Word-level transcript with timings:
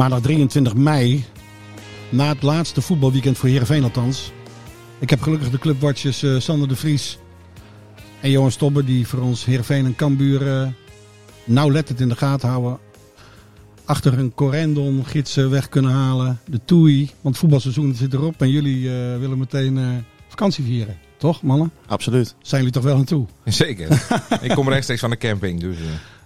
Maandag 0.00 0.20
23 0.20 0.74
mei, 0.74 1.24
na 2.08 2.28
het 2.28 2.42
laatste 2.42 2.80
voetbalweekend 2.80 3.38
voor 3.38 3.48
Heerenveen 3.48 3.82
althans. 3.82 4.32
Ik 4.98 5.10
heb 5.10 5.20
gelukkig 5.20 5.50
de 5.50 5.58
clubwatchers 5.58 6.22
eh, 6.22 6.38
Sander 6.38 6.68
de 6.68 6.76
Vries 6.76 7.18
en 8.20 8.30
Johan 8.30 8.50
Stobbe... 8.50 8.84
die 8.84 9.06
voor 9.06 9.20
ons 9.20 9.44
Heerenveen 9.44 9.84
en 9.84 9.94
Cambuur 9.94 10.42
uh, 10.42 10.68
nauwlettend 11.44 12.00
in 12.00 12.08
de 12.08 12.16
gaten 12.16 12.48
houden. 12.48 12.78
Achter 13.84 14.18
een 14.18 14.34
correndon 14.34 15.06
gidsen 15.06 15.50
weg 15.50 15.68
kunnen 15.68 15.90
halen. 15.90 16.40
De 16.46 16.60
toei, 16.64 17.04
want 17.04 17.34
het 17.34 17.36
voetbalseizoen 17.36 17.94
zit 17.94 18.12
erop. 18.12 18.42
En 18.42 18.50
jullie 18.50 18.80
uh, 18.80 19.18
willen 19.18 19.38
meteen 19.38 20.04
vakantie 20.28 20.64
vieren. 20.64 20.98
Toch, 21.18 21.42
mannen? 21.42 21.72
Absoluut. 21.86 22.34
Zijn 22.42 22.60
jullie 22.60 22.76
toch 22.76 22.84
wel 22.84 22.96
naartoe? 22.96 23.26
Zeker. 23.44 24.02
ik 24.40 24.50
kom 24.50 24.68
rechtstreeks 24.68 25.00
van 25.00 25.10
de 25.10 25.16
camping, 25.16 25.60
dus... 25.60 25.76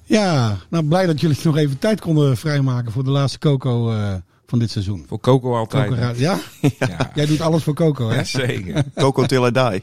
Ja, 0.05 0.57
nou 0.69 0.85
blij 0.85 1.07
dat 1.07 1.21
jullie 1.21 1.37
nog 1.43 1.57
even 1.57 1.79
tijd 1.79 2.01
konden 2.01 2.37
vrijmaken 2.37 2.93
voor 2.93 3.05
de 3.05 3.11
laatste 3.11 3.39
Coco 3.39 3.93
uh, 3.93 4.15
van 4.47 4.59
dit 4.59 4.71
seizoen. 4.71 5.05
Voor 5.09 5.21
Coco 5.21 5.57
altijd. 5.57 5.89
Coco 5.89 6.01
ja? 6.17 6.39
ja? 6.79 7.11
Jij 7.15 7.27
doet 7.27 7.41
alles 7.41 7.63
voor 7.63 7.75
Coco, 7.75 8.09
hè? 8.09 8.17
Ja, 8.17 8.25
zeker. 8.25 8.85
Coco 8.95 9.27
till 9.27 9.45
I 9.45 9.51
die. 9.51 9.83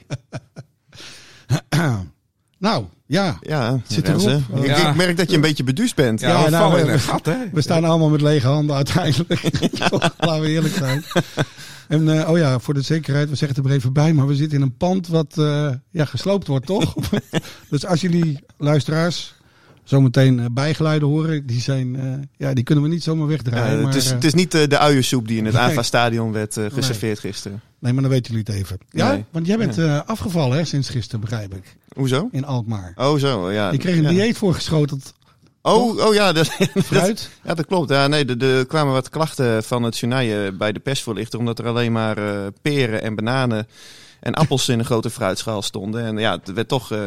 nou, 2.57 2.85
ja. 3.05 3.37
Ja, 3.41 3.73
het 3.73 3.91
zit 3.91 4.07
erop. 4.07 4.41
Ik, 4.55 4.65
ja. 4.65 4.89
ik, 4.89 4.95
merk 4.95 5.17
dat 5.17 5.29
je 5.29 5.35
een 5.35 5.41
beetje 5.41 5.63
beduust 5.63 5.95
bent. 5.95 6.19
Ja, 6.19 6.49
nou, 6.49 6.73
we, 6.73 6.79
in 6.79 6.89
een 6.89 6.99
gat, 6.99 7.25
hè? 7.25 7.37
We 7.51 7.61
staan 7.61 7.83
allemaal 7.83 8.09
met 8.09 8.21
lege 8.21 8.47
handen 8.47 8.75
uiteindelijk. 8.75 9.41
Laten 10.17 10.41
we 10.41 10.49
eerlijk 10.49 10.73
zijn. 10.73 11.03
En 11.87 12.07
uh, 12.07 12.29
oh 12.29 12.37
ja, 12.37 12.59
voor 12.59 12.73
de 12.73 12.81
zekerheid, 12.81 13.29
we 13.29 13.35
zeggen 13.35 13.57
het 13.57 13.69
er 13.69 13.75
even 13.75 13.93
bij, 13.93 14.13
maar 14.13 14.27
we 14.27 14.35
zitten 14.35 14.57
in 14.57 14.63
een 14.63 14.77
pand 14.77 15.07
wat 15.07 15.35
uh, 15.37 15.69
ja, 15.89 16.05
gesloopt 16.05 16.47
wordt, 16.47 16.65
toch? 16.65 16.95
dus 17.69 17.85
als 17.85 18.01
jullie 18.01 18.39
luisteraars 18.57 19.35
zometeen 19.91 20.37
uh, 20.37 20.45
bijgeluiden 20.51 21.07
horen, 21.07 21.45
die, 21.45 21.61
zijn, 21.61 21.95
uh, 21.95 22.13
ja, 22.37 22.53
die 22.53 22.63
kunnen 22.63 22.83
we 22.83 22.89
niet 22.89 23.03
zomaar 23.03 23.27
wegdraaien. 23.27 23.81
Maar, 23.81 23.93
het, 23.93 24.03
is, 24.03 24.09
het 24.09 24.23
is 24.23 24.33
niet 24.33 24.51
de 24.51 24.77
uiensoep 24.77 25.27
die 25.27 25.37
in 25.37 25.45
het 25.45 25.53
nee. 25.53 25.63
AVA-stadion 25.63 26.31
werd 26.31 26.53
geserveerd 26.53 27.23
nee. 27.23 27.31
gisteren. 27.31 27.61
Nee, 27.79 27.93
maar 27.93 28.01
dan 28.01 28.11
weten 28.11 28.33
jullie 28.33 28.47
het 28.47 28.55
even. 28.61 28.77
Ja, 28.89 29.11
nee. 29.11 29.25
want 29.31 29.45
jij 29.47 29.57
bent 29.57 29.77
afgevallen 30.05 30.57
hè, 30.57 30.65
sinds 30.65 30.89
gisteren, 30.89 31.19
begrijp 31.19 31.55
ik. 31.55 31.75
Hoezo? 31.95 32.29
In 32.31 32.45
Alkmaar. 32.45 32.93
Oh 32.95 33.17
zo, 33.17 33.51
ja. 33.51 33.71
Je 33.71 33.77
kreeg 33.77 33.95
een 33.95 34.01
ja. 34.01 34.09
dieet 34.09 34.37
voorgeschoteld. 34.37 35.13
Oh, 35.61 36.05
oh 36.05 36.13
ja, 36.13 36.33
dat, 36.33 36.47
Fruit? 36.83 37.29
ja, 37.45 37.53
dat 37.53 37.65
klopt. 37.65 37.89
Ja, 37.89 38.07
nee, 38.07 38.25
er, 38.25 38.43
er 38.43 38.65
kwamen 38.65 38.93
wat 38.93 39.09
klachten 39.09 39.63
van 39.63 39.83
het 39.83 39.97
journaal 39.97 40.51
bij 40.51 40.71
de 40.71 40.79
persvoorlichter, 40.79 41.39
omdat 41.39 41.59
er 41.59 41.67
alleen 41.67 41.91
maar 41.91 42.17
peren 42.61 43.01
en 43.01 43.15
bananen 43.15 43.67
en 44.21 44.33
appels 44.33 44.69
in 44.69 44.79
een 44.79 44.85
grote 44.85 45.09
fruitschaal 45.09 45.61
stonden. 45.61 46.05
En 46.05 46.17
ja, 46.17 46.39
het 46.43 46.53
werd 46.53 46.67
toch 46.67 46.91
uh, 46.91 46.99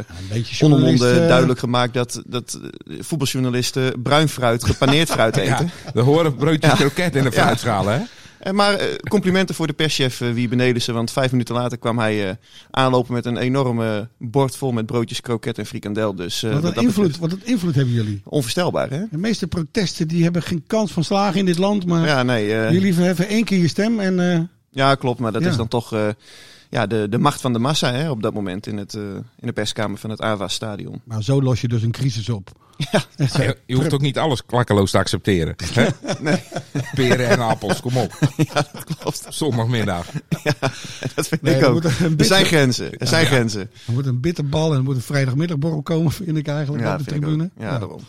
onomwonden 0.60 1.28
duidelijk 1.28 1.58
gemaakt 1.58 1.94
dat, 1.94 2.22
dat 2.26 2.60
voetbaljournalisten 2.98 4.02
bruin 4.02 4.28
fruit, 4.28 4.64
gepaneerd 4.64 5.10
fruit 5.16 5.36
eten. 5.36 5.70
Ja, 5.84 5.92
er 5.94 6.02
horen 6.02 6.34
broodjes 6.34 6.70
ja. 6.70 6.76
kroket 6.76 7.16
in 7.16 7.24
de 7.24 7.32
fruitschaal, 7.32 7.86
hè? 7.86 7.98
En 8.38 8.54
maar 8.54 8.80
complimenten 9.08 9.54
voor 9.54 9.66
de 9.66 9.72
perschef 9.72 10.18
Wie 10.18 10.48
Benelissen. 10.48 10.94
Want 10.94 11.10
vijf 11.10 11.30
minuten 11.30 11.54
later 11.54 11.78
kwam 11.78 11.98
hij 11.98 12.38
aanlopen 12.70 13.14
met 13.14 13.26
een 13.26 13.36
enorme 13.36 14.08
bord 14.18 14.56
vol 14.56 14.72
met 14.72 14.86
broodjes 14.86 15.20
kroket 15.20 15.58
en 15.58 15.66
frikandel. 15.66 16.14
Dus, 16.14 16.42
wat, 16.42 16.64
een 16.64 16.82
invloed, 16.82 17.18
wat 17.18 17.32
een 17.32 17.40
invloed 17.44 17.74
hebben 17.74 17.94
jullie? 17.94 18.22
Onvoorstelbaar, 18.24 18.90
hè? 18.90 19.04
De 19.10 19.18
meeste 19.18 19.46
protesten 19.46 20.08
die 20.08 20.22
hebben 20.22 20.42
geen 20.42 20.64
kans 20.66 20.92
van 20.92 21.04
slagen 21.04 21.38
in 21.38 21.44
dit 21.44 21.58
land. 21.58 21.86
Maar 21.86 22.06
ja, 22.06 22.22
nee, 22.22 22.46
jullie 22.46 22.94
verheffen 22.94 23.28
één 23.28 23.44
keer 23.44 23.58
je 23.58 23.68
stem. 23.68 24.00
En, 24.00 24.50
ja, 24.70 24.94
klopt. 24.94 25.20
Maar 25.20 25.32
dat 25.32 25.42
is 25.42 25.56
dan 25.56 25.68
toch 25.68 26.14
ja, 26.74 26.86
de, 26.86 27.06
de 27.10 27.18
macht 27.18 27.40
van 27.40 27.52
de 27.52 27.58
massa 27.58 27.92
hè, 27.92 28.10
op 28.10 28.22
dat 28.22 28.34
moment 28.34 28.66
in, 28.66 28.76
het, 28.76 28.94
uh, 28.94 29.02
in 29.14 29.46
de 29.46 29.52
perskamer 29.52 29.98
van 29.98 30.10
het 30.10 30.20
AVA-stadion. 30.20 31.02
Maar 31.04 31.22
zo 31.22 31.42
los 31.42 31.60
je 31.60 31.68
dus 31.68 31.82
een 31.82 31.90
crisis 31.90 32.28
op. 32.28 32.52
Ja. 32.92 33.02
Je, 33.16 33.56
je 33.66 33.74
hoeft 33.74 33.92
ook 33.92 34.00
niet 34.00 34.18
alles 34.18 34.44
klakkeloos 34.46 34.90
te 34.90 34.98
accepteren. 34.98 35.54
Hè? 35.72 35.86
Nee. 36.20 36.42
Peren 36.94 37.28
en 37.28 37.38
appels, 37.38 37.80
kom 37.80 37.96
op. 37.96 38.18
Ja, 38.36 38.66
dat 38.72 38.84
klopt. 38.84 39.26
Zondagmiddag. 39.28 40.06
Ja, 40.42 40.52
dat 41.14 41.28
vind 41.28 41.42
nee, 41.42 41.56
ik 41.56 41.64
ook. 41.64 41.84
Er, 41.84 42.14
er 42.18 42.24
zijn 42.24 42.44
grenzen. 42.44 42.98
Er 42.98 43.06
zijn 43.06 43.22
ja. 43.22 43.28
grenzen. 43.28 43.60
Er 43.60 43.92
moet 43.92 44.06
een 44.06 44.20
bitterbal 44.20 44.70
en 44.70 44.76
er 44.76 44.82
moet 44.82 44.96
een 44.96 45.02
vrijdagmiddagborrel 45.02 45.82
komen, 45.82 46.12
vind 46.12 46.36
ik 46.36 46.48
eigenlijk, 46.48 46.84
ja, 46.84 46.92
op 46.92 46.98
de 46.98 47.04
tribune. 47.04 47.50
Ja, 47.56 47.64
ja, 47.64 47.78
daarom. 47.78 48.00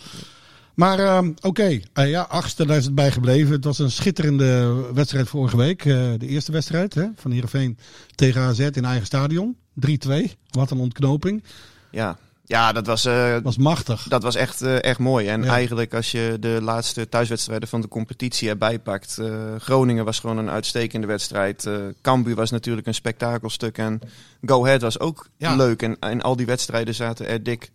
Maar 0.76 1.00
uh, 1.00 1.18
oké, 1.18 1.48
okay. 1.48 1.84
uh, 1.94 2.10
ja, 2.10 2.22
achtste, 2.22 2.66
daar 2.66 2.78
is 2.78 2.86
het 2.86 2.96
bij 2.96 3.12
gebleven. 3.12 3.52
Het 3.52 3.64
was 3.64 3.80
een 3.80 3.92
schitterende 3.92 4.84
wedstrijd 4.94 5.28
vorige 5.28 5.58
week. 5.58 5.86
Uh, 5.86 6.12
de 6.18 6.28
eerste 6.28 6.52
wedstrijd 6.52 6.94
hè, 6.94 7.06
van 7.16 7.32
Heerenveen 7.32 7.78
tegen 8.16 8.42
AZ 8.42 8.60
in 8.60 8.86
eigen 8.86 9.06
stadion. 9.06 9.56
3-2. 9.88 10.14
Wat 10.50 10.72
een 10.72 10.80
ontknoping. 10.80 11.44
Ja, 11.92 12.18
ja 12.46 12.72
dat 12.72 12.88
was... 12.88 13.06
uh, 13.06 13.38
was 13.44 13.58
machtig. 13.58 14.04
Dat 14.04 14.24
was 14.24 14.36
echt, 14.36 14.62
echt 14.62 15.00
mooi. 15.00 15.28
En 15.28 15.44
ja. 15.44 15.52
eigenlijk 15.52 15.94
als 15.94 16.12
je 16.12 16.38
de 16.40 16.60
laatste 16.62 17.10
thuiswedstrijden 17.10 17.68
van 17.68 17.82
de 17.82 17.88
competitie 17.88 18.50
erbij 18.50 18.80
pakt. 18.80 19.22
Groningen 19.58 20.06
was 20.06 20.20
gewoon 20.20 20.38
een 20.38 20.50
uitstekende 20.50 21.08
wedstrijd. 21.08 21.70
Cambuur 22.02 22.36
was 22.36 22.52
natuurlijk 22.52 22.88
een 22.88 22.94
spektakelstuk. 22.94 23.78
En 23.78 24.00
Go 24.46 24.64
Ahead 24.64 24.82
was 24.82 25.00
ook 25.00 25.28
ja. 25.38 25.56
leuk. 25.56 25.82
En 25.82 25.98
in 26.00 26.22
al 26.22 26.36
die 26.36 26.46
wedstrijden 26.46 26.96
zaten 26.96 27.28
er 27.28 27.44
dik 27.44 27.72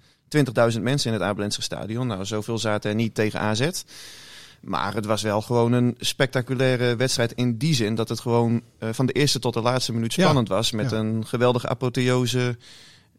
20.000 0.74 0.80
mensen 0.82 1.12
in 1.12 1.18
het 1.18 1.28
Abelense 1.28 1.62
stadion. 1.62 2.06
Nou, 2.06 2.24
zoveel 2.24 2.58
zaten 2.58 2.90
er 2.90 2.96
niet 2.96 3.14
tegen 3.14 3.40
AZ. 3.40 3.70
Maar 4.60 4.94
het 4.94 5.06
was 5.06 5.22
wel 5.22 5.42
gewoon 5.42 5.72
een 5.72 5.96
spectaculaire 5.98 6.96
wedstrijd 6.96 7.32
in 7.32 7.56
die 7.56 7.74
zin 7.74 7.94
dat 7.94 8.08
het 8.08 8.20
gewoon 8.20 8.62
uh, 8.78 8.88
van 8.92 9.06
de 9.06 9.12
eerste 9.12 9.38
tot 9.38 9.54
de 9.54 9.60
laatste 9.60 9.92
minuut 9.92 10.12
spannend 10.12 10.48
ja. 10.48 10.54
was. 10.54 10.70
Met 10.70 10.90
ja. 10.90 10.96
een 10.96 11.26
geweldige 11.26 11.68
apotheose 11.68 12.56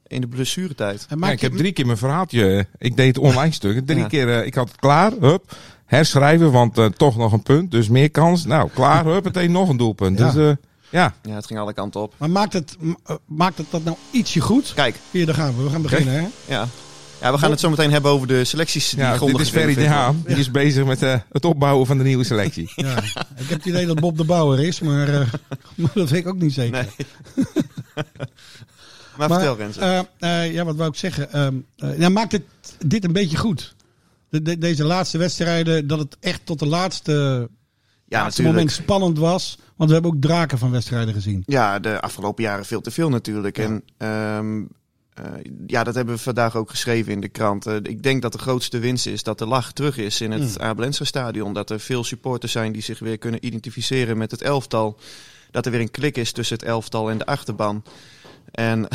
in 0.07 0.21
de 0.21 0.27
blessuretijd. 0.27 1.07
Ja, 1.19 1.31
ik 1.31 1.41
heb 1.41 1.53
drie 1.53 1.71
keer 1.71 1.85
mijn 1.85 1.97
verhaaltje. 1.97 2.67
Ik 2.77 2.95
deed 2.95 3.15
het 3.15 3.17
online 3.17 3.53
stuk. 3.53 3.85
Drie 3.85 4.07
keer, 4.07 4.27
uh, 4.27 4.45
ik 4.45 4.55
had 4.55 4.67
het 4.67 4.79
klaar. 4.79 5.11
Hup. 5.19 5.55
Herschrijven, 5.85 6.51
want 6.51 6.77
uh, 6.77 6.85
toch 6.85 7.17
nog 7.17 7.31
een 7.31 7.43
punt. 7.43 7.71
Dus 7.71 7.89
meer 7.89 8.09
kans. 8.09 8.45
Nou, 8.45 8.69
klaar. 8.73 9.05
Hup, 9.05 9.23
meteen 9.23 9.51
nog 9.51 9.69
een 9.69 9.77
doelpunt. 9.77 10.17
Dus 10.17 10.55
ja. 10.89 11.13
Ja, 11.21 11.35
het 11.35 11.45
ging 11.45 11.59
alle 11.59 11.73
kanten 11.73 12.01
op. 12.01 12.13
Maar 12.17 12.29
maakt 12.29 12.53
het, 12.53 12.77
maakt 13.25 13.57
het 13.57 13.67
dat 13.69 13.83
nou 13.83 13.97
ietsje 14.11 14.39
goed? 14.39 14.73
Kijk. 14.73 14.95
Hier, 15.11 15.25
daar 15.25 15.35
gaan 15.35 15.55
we. 15.57 15.63
We 15.63 15.69
gaan 15.69 15.81
beginnen, 15.81 16.13
hè? 16.13 16.27
Ja. 16.47 16.67
Ja, 17.21 17.31
we 17.31 17.37
gaan 17.37 17.51
het 17.51 17.59
zo 17.59 17.69
meteen 17.69 17.91
hebben 17.91 18.11
over 18.11 18.27
de 18.27 18.43
selecties 18.43 18.89
die 18.89 18.99
ja, 18.99 19.17
Dit 19.17 19.39
is 19.39 19.49
Ferry 19.49 19.73
de 19.73 19.87
Haan. 19.87 20.23
Die 20.27 20.37
is 20.37 20.51
bezig 20.51 20.85
met 20.85 21.03
uh, 21.03 21.15
het 21.31 21.45
opbouwen 21.45 21.87
van 21.87 21.97
de 21.97 22.03
nieuwe 22.03 22.23
selectie. 22.23 22.71
Ja, 22.75 22.97
ik 22.97 23.47
heb 23.47 23.57
het 23.57 23.65
idee 23.65 23.85
dat 23.85 23.99
Bob 23.99 24.17
de 24.17 24.23
Bouwer 24.23 24.59
is, 24.59 24.79
maar, 24.79 25.09
uh, 25.09 25.33
maar 25.75 25.91
dat 25.93 26.09
weet 26.09 26.19
ik 26.19 26.27
ook 26.27 26.39
niet 26.39 26.53
zeker. 26.53 26.71
Nee. 26.71 27.07
maar, 27.95 28.05
maar 29.17 29.29
vertel 29.29 29.57
Renze. 29.57 30.07
Uh, 30.19 30.53
ja, 30.53 30.65
wat 30.65 30.75
wou 30.75 30.89
ik 30.89 30.95
zeggen? 30.95 31.65
ja, 31.97 32.09
maakt 32.09 32.31
het 32.31 32.43
dit 32.85 33.03
een 33.03 33.13
beetje 33.13 33.37
goed? 33.37 33.75
De, 34.29 34.41
de, 34.41 34.57
deze 34.57 34.83
laatste 34.83 35.17
wedstrijden, 35.17 35.87
dat 35.87 35.99
het 35.99 36.17
echt 36.19 36.45
tot 36.45 36.59
de 36.59 36.67
laatste, 36.67 37.49
ja, 38.05 38.21
laatste 38.21 38.43
moment 38.43 38.71
spannend 38.71 39.17
was. 39.17 39.57
Want 39.75 39.89
we 39.89 39.95
hebben 39.95 40.15
ook 40.15 40.21
draken 40.21 40.57
van 40.57 40.71
wedstrijden 40.71 41.13
gezien. 41.13 41.43
Ja, 41.45 41.79
de 41.79 42.01
afgelopen 42.01 42.43
jaren 42.43 42.65
veel 42.65 42.81
te 42.81 42.91
veel 42.91 43.09
natuurlijk. 43.09 43.57
Ja. 43.57 43.81
En 43.97 44.07
um, 44.07 44.59
Uh, 44.63 44.80
ja, 45.67 45.83
dat 45.83 45.95
hebben 45.95 46.15
we 46.15 46.21
vandaag 46.21 46.55
ook 46.55 46.69
geschreven 46.69 47.11
in 47.11 47.21
de 47.21 47.27
krant. 47.27 47.67
Uh, 47.67 47.75
ik 47.75 48.03
denk 48.03 48.21
dat 48.21 48.31
de 48.31 48.37
grootste 48.37 48.79
winst 48.79 49.07
is 49.07 49.23
dat 49.23 49.37
de 49.37 49.45
lach 49.45 49.71
terug 49.71 49.97
is 49.97 50.21
in 50.21 50.31
het 50.31 50.41
mm. 50.41 50.63
Abelense 50.63 51.05
stadion. 51.05 51.53
Dat 51.53 51.69
er 51.69 51.79
veel 51.79 52.03
supporters 52.03 52.51
zijn 52.51 52.71
die 52.71 52.81
zich 52.81 52.99
weer 52.99 53.17
kunnen 53.17 53.45
identificeren 53.45 54.17
met 54.17 54.31
het 54.31 54.41
elftal. 54.41 54.97
Dat 55.51 55.65
er 55.65 55.71
weer 55.71 55.81
een 55.81 55.91
klik 55.91 56.17
is 56.17 56.31
tussen 56.31 56.57
het 56.57 56.65
elftal 56.65 57.09
en 57.09 57.17
de 57.17 57.25
achterban. 57.25 57.83
En 58.51 58.79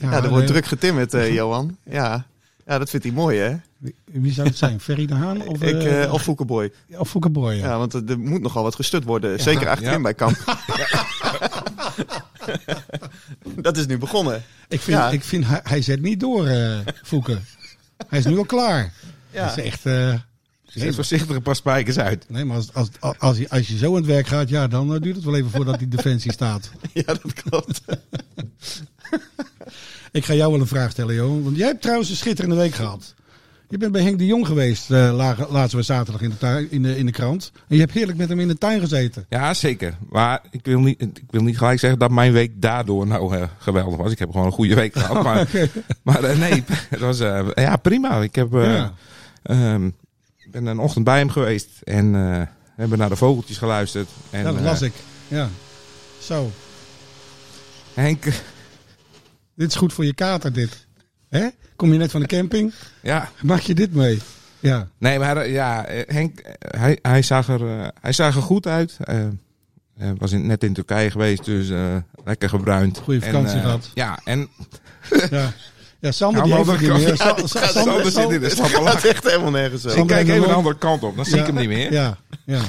ja, 0.00 0.10
ja, 0.10 0.22
er 0.22 0.28
wordt 0.28 0.46
druk 0.46 0.66
getimmerd, 0.66 1.14
uh, 1.14 1.34
Johan. 1.38 1.76
Ja. 1.84 2.26
ja, 2.66 2.78
dat 2.78 2.90
vindt 2.90 3.06
hij 3.06 3.14
mooi, 3.14 3.38
hè? 3.38 3.56
Wie, 3.78 3.94
wie 4.04 4.32
zou 4.32 4.46
het 4.46 4.56
zijn? 4.56 4.80
Ferry 4.80 5.06
de 5.06 5.14
Haan? 5.14 5.46
Of, 5.46 5.62
Ik, 5.62 5.82
eh, 5.82 6.02
eh, 6.02 6.12
of 6.12 6.22
Foukeboy. 6.22 6.72
of 6.96 7.08
Foukeboy, 7.08 7.54
ja. 7.54 7.66
Ja, 7.66 7.78
want 7.78 7.94
er, 7.94 8.18
moet 8.18 8.42
nogal 8.42 8.62
wat 8.62 8.74
gestut 8.74 9.04
worden. 9.04 9.40
Zeker 9.40 9.68
achterin 9.68 10.02
bij 10.02 10.14
Kamp. 10.14 10.36
dat 13.66 13.76
is 13.76 13.86
nu 13.86 13.98
begonnen. 13.98 14.42
Ik 14.68 14.80
vind, 14.80 14.96
Ja. 14.96 15.10
ik 15.10 15.24
vind 15.24 15.46
hij, 15.46 15.60
hij 15.62 15.82
zet 15.82 16.00
niet 16.02 16.20
door, 16.20 16.46
eh 16.46 16.78
Fouke. 17.02 17.38
Hij 18.08 18.18
is 18.18 18.24
nu 18.24 18.38
al 18.38 18.44
klaar. 18.44 18.92
Ja. 19.30 19.46
Dat 19.48 19.58
is 19.58 19.64
echt... 19.64 19.86
eh, 19.86 20.14
Zet 20.64 20.94
voorzichtig 20.94 21.36
een 21.36 21.42
paar 21.42 21.56
spijkers 21.56 21.98
uit. 21.98 22.24
nee, 22.28 22.44
maar 22.44 22.56
als, 22.56 22.72
als, 22.74 22.88
als, 23.00 23.18
als, 23.18 23.38
je, 23.38 23.48
als 23.50 23.68
je 23.68 23.76
zo 23.76 23.88
aan 23.88 23.94
het 23.96 24.06
werk 24.06 24.26
gaat, 24.26 24.48
ja, 24.48 24.66
dan 24.68 24.94
eh, 24.94 25.00
duurt 25.00 25.16
het 25.16 25.24
wel 25.24 25.36
even 25.36 25.50
voordat 25.50 25.78
die 25.78 25.88
defensie 25.88 26.32
staat. 26.32 26.70
ja, 26.92 27.02
dat 27.04 27.32
klopt. 27.32 27.80
Ik 30.12 30.24
ga 30.24 30.34
jou 30.34 30.50
wel 30.52 30.60
een 30.60 30.66
vraag 30.66 30.90
stellen, 30.90 31.14
Johan. 31.14 31.42
Want 31.42 31.56
jij 31.56 31.66
hebt 31.66 31.82
trouwens 31.82 32.10
een 32.10 32.16
schitterende 32.16 32.56
week 32.56 32.74
gehad. 32.74 33.14
Je 33.74 33.80
bent 33.80 33.92
bij 33.92 34.02
Henk 34.02 34.18
de 34.18 34.26
Jong 34.26 34.46
geweest 34.46 34.90
eh, 34.90 35.14
la- 35.16 35.46
laatst 35.50 35.74
was 35.74 35.86
zaterdag 35.86 36.22
in 36.22 36.30
de, 36.30 36.38
tuin, 36.38 36.70
in, 36.70 36.82
de, 36.82 36.96
in 36.96 37.06
de 37.06 37.12
krant. 37.12 37.52
En 37.68 37.74
je 37.74 37.80
hebt 37.80 37.92
heerlijk 37.92 38.18
met 38.18 38.28
hem 38.28 38.40
in 38.40 38.48
de 38.48 38.58
tuin 38.58 38.80
gezeten. 38.80 39.26
Ja, 39.28 39.54
zeker. 39.54 39.96
Maar 40.10 40.40
ik 40.50 40.60
wil 40.64 40.80
niet, 40.80 41.00
ik 41.02 41.22
wil 41.30 41.42
niet 41.42 41.58
gelijk 41.58 41.78
zeggen 41.78 41.98
dat 41.98 42.10
mijn 42.10 42.32
week 42.32 42.52
daardoor 42.62 43.06
nou 43.06 43.36
eh, 43.36 43.42
geweldig 43.58 43.96
was. 43.98 44.12
Ik 44.12 44.18
heb 44.18 44.30
gewoon 44.30 44.46
een 44.46 44.52
goede 44.52 44.74
week 44.74 44.96
gehad. 44.98 45.22
Maar, 45.22 45.48
maar 46.02 46.24
eh, 46.24 46.38
nee, 46.38 46.64
het 46.90 47.00
was 47.00 47.20
eh, 47.20 47.46
ja, 47.54 47.76
prima. 47.76 48.22
Ik 48.22 48.34
heb, 48.34 48.54
eh, 48.54 48.64
Ja. 48.74 48.92
ehm, 49.42 49.90
ben 50.50 50.66
een 50.66 50.78
ochtend 50.78 51.04
bij 51.04 51.18
hem 51.18 51.30
geweest 51.30 51.68
en 51.84 52.04
eh, 52.14 52.20
we 52.40 52.80
hebben 52.80 52.98
naar 52.98 53.08
de 53.08 53.16
vogeltjes 53.16 53.58
geluisterd. 53.58 54.08
En, 54.30 54.38
ja, 54.38 54.44
dat 54.44 54.56
eh, 54.56 54.62
las 54.64 54.82
ik. 54.82 54.92
Ja. 55.28 55.48
Zo, 56.20 56.50
Henk, 57.94 58.22
dit 59.54 59.68
is 59.68 59.74
goed 59.74 59.92
voor 59.92 60.04
je 60.04 60.14
kater, 60.14 60.52
dit. 60.52 60.86
Hè? 61.38 61.46
Kom 61.76 61.92
je 61.92 61.98
net 61.98 62.10
van 62.10 62.20
de 62.20 62.26
camping? 62.26 62.72
ja, 63.00 63.30
Maak 63.42 63.60
je 63.60 63.74
dit 63.74 63.94
mee? 63.94 64.20
Ja. 64.60 64.88
Nee, 64.98 65.18
maar 65.18 65.36
eh, 65.36 65.52
ja, 65.52 65.84
eh, 65.86 66.14
Henk, 66.14 66.38
eh, 66.40 66.80
hij, 66.80 66.98
hij, 67.02 67.22
zag 67.22 67.48
er, 67.48 67.90
hij 68.00 68.12
zag 68.12 68.36
er 68.36 68.42
goed 68.42 68.66
uit. 68.66 68.96
Eh, 69.00 69.16
Hij 69.98 70.14
was 70.18 70.32
in, 70.32 70.46
net 70.46 70.64
in 70.64 70.72
Turkije 70.72 71.10
geweest, 71.10 71.44
dus 71.44 71.70
eh, 71.70 71.96
lekker 72.24 72.48
gebruind. 72.48 72.98
Goeie 72.98 73.20
vakantie 73.20 73.50
En, 73.52 73.56
eh, 73.58 73.62
gehad. 73.64 73.90
Ja, 73.94 74.18
en 74.24 74.48
Ja, 75.30 75.52
ja 76.00 76.12
Sander 76.12 76.46
Ja, 76.46 76.46
die 76.46 76.54
heeft 76.54 76.70
het 76.70 76.80
niet 76.80 76.90
meer. 76.90 77.08
ja, 77.08 77.16
Sander- 77.16 77.48
Sander 77.48 78.10
zit 78.10 78.30
in 78.30 78.40
de 78.40 79.08
echt 79.08 79.24
helemaal 79.24 79.50
nergens 79.50 79.84
ik 79.84 79.90
over. 79.90 80.06
Kijk 80.06 80.28
even 80.28 80.48
de 80.48 80.54
andere 80.54 80.78
kant 80.78 81.02
op, 81.02 81.16
dan 81.16 81.24
zie 81.24 81.38
ik 81.38 81.46
hem 81.46 81.54
niet 81.54 81.68
meer. 81.68 81.92
Ja, 81.92 82.16
ja. 82.44 82.60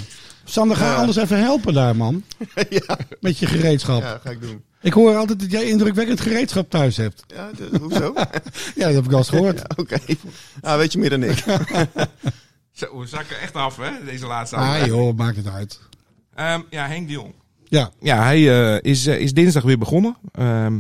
Sander, 0.44 0.77
ga 0.77 0.85
Ja. 0.85 0.95
anders 0.95 1.17
even 1.17 1.39
helpen 1.39 1.73
daar, 1.73 1.95
man. 1.95 2.23
ja, 2.69 2.97
Met 3.19 3.38
je 3.38 3.45
gereedschap. 3.45 4.01
ja, 4.01 4.19
ga 4.23 4.29
ik 4.29 4.41
doen. 4.41 4.63
Ik 4.85 4.93
hoor 4.93 5.15
altijd 5.15 5.39
dat 5.39 5.51
jij 5.51 5.63
indrukwekkend 5.69 6.21
gereedschap 6.21 6.69
thuis 6.69 6.97
hebt. 6.97 7.23
Ja, 7.27 7.49
de- 7.57 7.77
hoezo? 7.79 8.13
Ja, 8.75 8.85
dat 8.85 8.93
heb 8.93 9.05
ik 9.05 9.11
al 9.11 9.17
eens 9.17 9.29
gehoord. 9.29 9.57
Ja, 9.65 9.65
Oké. 9.75 9.97
Ah, 10.61 10.77
weet 10.77 10.93
je 10.93 10.99
meer 10.99 11.09
dan 11.09 11.23
ik. 11.23 11.37
Zo, 12.71 12.99
we 12.99 13.07
zakken 13.07 13.39
echt 13.41 13.53
af, 13.53 13.77
hè, 13.77 13.89
deze 14.05 14.25
laatste 14.25 14.55
Ah 14.55 14.61
aflevering. 14.69 14.95
joh, 14.97 15.17
maakt 15.17 15.35
het 15.35 15.47
uit. 15.47 15.79
Ehm, 16.35 16.59
ja, 16.69 16.87
Henk 16.87 17.07
de 17.07 17.13
Jong. 17.13 17.33
Ja, 17.63 17.91
Ja, 17.99 18.23
hij 18.23 18.73
eh, 18.75 18.91
is, 18.91 19.07
eh, 19.07 19.19
is 19.19 19.33
dinsdag 19.33 19.63
weer 19.63 19.77
begonnen. 19.77 20.15
Ehm, 20.31 20.79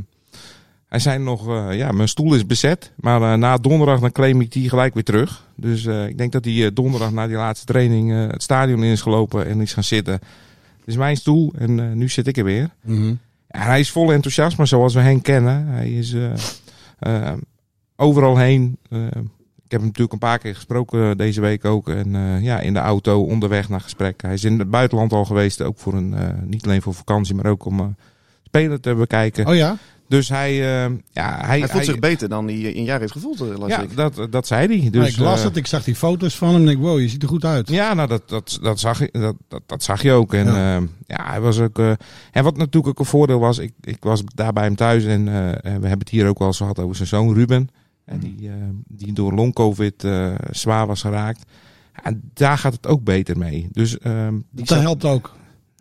hij 0.87 0.99
zei 0.99 1.19
nog, 1.19 1.47
eh, 1.47 1.67
ja, 1.77 1.91
mijn 1.91 2.07
stoel 2.07 2.33
is 2.35 2.45
bezet. 2.45 2.91
Maar 2.95 3.21
eh, 3.21 3.37
na 3.37 3.57
donderdag 3.57 3.99
dan 3.99 4.11
claim 4.11 4.41
ik 4.41 4.51
die 4.51 4.69
gelijk 4.69 4.93
weer 4.93 5.03
terug. 5.03 5.43
Dus 5.55 5.85
eh, 5.85 6.07
ik 6.07 6.17
denk 6.17 6.31
dat 6.31 6.45
hij 6.45 6.65
eh, 6.65 6.71
donderdag 6.73 7.11
na 7.11 7.27
die 7.27 7.35
laatste 7.35 7.65
training 7.65 8.11
eh, 8.11 8.27
het 8.27 8.43
stadion 8.43 8.83
in 8.83 8.91
is 8.91 9.01
gelopen 9.01 9.45
en 9.47 9.61
is 9.61 9.73
gaan 9.73 9.83
zitten. 9.83 10.13
Het 10.13 10.85
is 10.85 10.95
mijn 10.95 11.17
stoel 11.17 11.53
en 11.57 11.79
eh, 11.79 11.91
nu 11.91 12.09
zit 12.09 12.27
ik 12.27 12.37
er 12.37 12.43
weer. 12.43 12.69
Mhm. 12.81 13.13
Hij 13.55 13.79
is 13.79 13.91
vol 13.91 14.13
enthousiasme 14.13 14.65
zoals 14.65 14.93
we 14.93 14.99
Henk 14.99 15.23
kennen. 15.23 15.67
Hij 15.67 15.89
is 15.89 16.13
eh, 16.13 16.31
eh, 16.99 17.33
overal 17.95 18.37
heen. 18.37 18.77
Eh, 18.89 18.99
ik 19.63 19.71
heb 19.71 19.79
hem 19.79 19.85
natuurlijk 19.85 20.13
een 20.13 20.29
paar 20.29 20.39
keer 20.39 20.55
gesproken 20.55 21.17
deze 21.17 21.41
week 21.41 21.65
ook. 21.65 21.89
En 21.89 22.41
ja, 22.43 22.59
in 22.59 22.73
de 22.73 22.79
auto, 22.79 23.23
onderweg 23.23 23.69
naar 23.69 23.81
gesprek. 23.81 24.21
Hij 24.21 24.33
is 24.33 24.43
in 24.43 24.59
het 24.59 24.69
buitenland 24.69 25.13
al 25.13 25.25
geweest. 25.25 25.61
Ook 25.61 25.77
voor 25.77 25.93
een, 25.93 26.15
niet 26.45 26.65
alleen 26.65 26.81
voor 26.81 26.93
vakantie, 26.93 27.35
maar 27.35 27.45
ook 27.45 27.65
om 27.65 27.95
spelen 28.43 28.81
te 28.81 28.95
bekijken. 28.95 29.47
Oh 29.47 29.55
ja? 29.55 29.77
Dus 30.07 30.29
hij, 30.29 30.51
eh, 30.51 30.91
ja, 31.11 31.37
hij, 31.45 31.59
Hij 31.59 31.67
voelt 31.67 31.85
zich 31.85 31.99
beter 31.99 32.29
dan 32.29 32.45
hij 32.45 32.55
in 32.55 32.77
een 32.77 32.83
jaar 32.83 32.99
heeft 32.99 33.11
gevoeld, 33.11 33.41
eh, 33.41 33.57
las 33.57 33.69
ja, 33.69 33.81
ik. 33.81 33.95
dat, 33.95 34.27
dat 34.29 34.47
zei 34.47 34.79
hij. 34.81 34.89
Dus, 34.89 35.09
ik 35.09 35.17
las 35.17 35.39
eh, 35.39 35.45
het, 35.45 35.57
ik 35.57 35.67
zag 35.67 35.83
die 35.83 35.95
foto's 35.95 36.35
van 36.37 36.53
hem 36.53 36.61
en 36.61 36.69
ik 36.69 36.77
wow, 36.77 36.99
je 36.99 37.09
ziet 37.09 37.21
er 37.23 37.27
goed 37.29 37.45
uit. 37.45 37.69
Ja, 37.69 37.93
nou, 37.93 38.07
dat, 38.07 38.29
dat, 38.29 38.59
dat, 38.61 38.79
zag, 38.79 38.99
je, 38.99 39.09
dat, 39.11 39.35
dat, 39.47 39.61
dat 39.65 39.83
zag 39.83 40.01
je 40.01 40.11
ook. 40.11 40.33
En 40.33 40.45
Ja. 40.45 40.75
ja, 40.75 40.81
ja 41.07 41.25
hij 41.29 41.41
was 41.41 41.59
ook. 41.59 41.79
eh, 41.79 41.91
en 42.31 42.43
wat 42.43 42.57
natuurlijk 42.57 42.87
ook 42.87 42.99
een 42.99 43.05
voordeel 43.05 43.39
was, 43.39 43.57
ik, 43.57 43.71
ik 43.81 43.97
was 44.03 44.23
daar 44.35 44.53
bij 44.53 44.63
hem 44.63 44.75
thuis 44.75 45.03
en 45.05 45.27
eh, 45.27 45.33
we 45.61 45.69
hebben 45.69 45.99
het 45.99 46.09
hier 46.09 46.27
ook 46.27 46.39
wel 46.39 46.47
eens 46.47 46.57
gehad 46.57 46.79
over 46.79 46.95
zijn 46.95 47.07
zoon 47.07 47.33
Ruben. 47.33 47.69
En 48.05 48.19
die, 48.19 48.47
eh, 48.49 48.53
die 48.87 49.13
door 49.13 49.33
long-covid 49.33 50.03
eh, 50.03 50.33
zwaar 50.51 50.87
was 50.87 51.01
geraakt. 51.01 51.43
En 52.03 52.21
daar 52.33 52.57
gaat 52.57 52.73
het 52.73 52.87
ook 52.87 53.03
beter 53.03 53.37
mee. 53.37 53.67
Dus 53.71 53.97
ehm, 53.97 54.33
Dat 54.51 54.67
zat- 54.67 54.81
helpt 54.81 55.05
ook. 55.05 55.33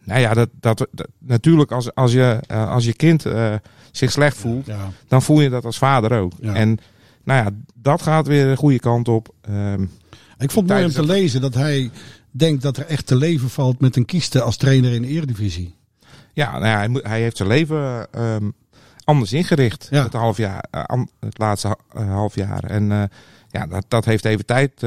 nou 0.05 0.21
ja, 0.21 0.35
dat, 0.35 0.49
dat, 0.61 0.87
dat- 0.93 1.09
natuurlijk 1.19 1.73
als, 1.73 1.95
als, 1.95 2.13
je, 2.13 2.41
eh, 2.47 2.71
als 2.71 2.85
je 2.85 2.93
kind 2.95 3.27
eh, 3.27 3.55
zich 3.97 4.11
slecht 4.11 4.37
voelt, 4.37 4.67
Ja. 4.67 4.91
dan 5.09 5.23
voel 5.23 5.41
je 5.41 5.49
dat 5.51 5.65
als 5.65 5.79
vader 5.79 6.19
ook. 6.21 6.33
Ja. 6.41 6.55
En 6.55 6.79
nou 7.25 7.45
ja, 7.45 7.51
dat 7.75 8.03
gaat 8.03 8.27
weer 8.27 8.47
de 8.49 8.57
goede 8.57 8.79
kant 8.79 9.09
op. 9.09 9.35
Ehm, 9.41 9.83
Ik 10.39 10.51
vond 10.51 10.69
het 10.69 10.79
mooi 10.79 10.85
om 10.85 10.91
te 10.91 11.05
lezen 11.13 11.41
dat 11.41 11.55
hij 11.55 11.91
denkt 12.31 12.63
dat 12.63 12.77
er 12.77 12.87
echt 12.87 13.07
te 13.07 13.17
leven 13.17 13.51
valt 13.51 13.81
met 13.81 13.97
een 13.97 14.05
kieste 14.05 14.43
als 14.43 14.57
trainer 14.57 14.93
in 14.93 15.03
de 15.03 15.09
Eredivisie. 15.09 15.75
Ja, 16.33 16.51
nou 16.53 16.65
ja 16.67 16.77
hij, 16.77 16.89
moet- 16.89 17.07
hij 17.07 17.21
heeft 17.21 17.37
zijn 17.37 17.49
leven 17.49 18.07
ehm, 18.13 18.51
anders 19.05 19.33
ingericht. 19.33 19.87
Ja. 19.91 20.03
Het, 20.03 20.13
half 20.13 20.37
jaar, 20.37 20.65
eh, 20.71 21.03
het 21.21 21.39
laatste 21.39 21.77
eh, 21.93 22.09
half 22.11 22.35
jaar. 22.35 22.65
En 22.65 22.93
eh, 22.93 23.03
ja, 23.51 23.67
dat, 23.67 23.85
dat 23.89 24.05
heeft 24.05 24.25
even 24.25 24.47
tijd 24.47 24.87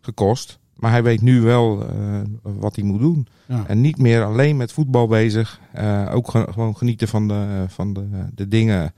gekost. 0.00 0.58
Maar 0.84 0.92
hij 0.92 1.02
weet 1.02 1.22
nu 1.22 1.40
wel 1.40 1.82
eh, 1.88 2.20
wat 2.42 2.76
hij 2.76 2.84
moet 2.84 3.00
doen. 3.00 3.26
Ja. 3.46 3.64
En 3.66 3.80
niet 3.80 3.98
meer 3.98 4.24
alleen 4.24 4.56
met 4.56 4.72
voetbal 4.72 5.06
bezig. 5.06 5.60
Eh, 5.72 6.10
ook 6.14 6.30
ge- 6.30 6.46
gewoon 6.52 6.76
genieten 6.76 7.08
van 7.08 7.28
de, 7.28 7.64
van 7.68 7.92
de, 7.92 8.06
de 8.34 8.48
dingen, 8.48 8.92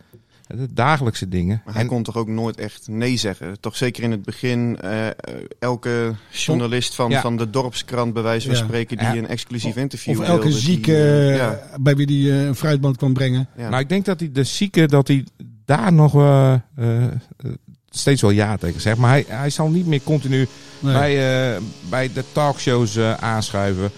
de 0.47 0.73
dagelijkse 0.73 1.29
dingen. 1.29 1.63
Maar 1.65 1.75
hij 1.75 1.83
En- 1.83 1.89
kon 1.89 2.03
toch 2.03 2.17
ook 2.17 2.29
nooit 2.29 2.57
echt 2.57 2.89
nee 2.89 3.17
zeggen. 3.17 3.61
Toch 3.61 3.77
zeker 3.77 4.03
in 4.03 4.11
het 4.11 4.25
begin. 4.25 4.77
eh, 4.81 5.07
elke 5.59 6.15
journalist 6.31 6.95
van, 6.95 7.11
Ja. 7.11 7.21
van 7.21 7.37
de 7.37 7.51
dorpskrant, 7.51 8.13
bij 8.13 8.23
wijze 8.23 8.47
van 8.47 8.57
Ja. 8.57 8.63
spreken, 8.65 8.97
die 8.97 9.07
Ja. 9.07 9.17
een 9.17 9.29
exclusief 9.29 9.77
interview 9.77 10.19
Of 10.21 10.27
elke 10.27 10.43
wilde, 10.43 10.55
die, 10.57 10.65
zieke 10.65 10.93
ja, 11.37 11.61
bij 11.81 11.97
wie 11.97 12.07
die 12.07 12.31
eh, 12.33 12.45
een 12.47 12.55
fruitband 12.55 12.97
kwam 12.97 13.13
brengen. 13.13 13.49
ja. 13.57 13.69
Nou, 13.69 13.83
ik 13.83 13.89
denk 13.89 14.05
dat 14.05 14.21
hij 14.21 14.33
de 14.33 14.45
zieke, 14.45 14.87
dat 14.87 15.09
hij 15.09 15.25
daar 15.65 15.93
nog 15.93 16.15
eh, 16.15 16.53
eh, 16.53 17.05
eh, 17.05 17.11
steeds 17.99 18.21
wel 18.23 18.31
ja 18.31 18.57
tegen 18.57 18.81
zegt. 18.81 18.97
Maar 18.99 19.11
hij, 19.11 19.25
hij 19.29 19.51
zal 19.51 19.69
niet 19.69 19.87
meer 19.87 20.03
continu 20.05 20.49
Nee. 20.81 20.93
bij, 20.93 21.55
eh, 21.55 21.63
bij 21.91 22.13
de 22.13 22.25
talkshows 22.33 22.97
eh, 22.97 23.15
aanschuiven. 23.15 23.91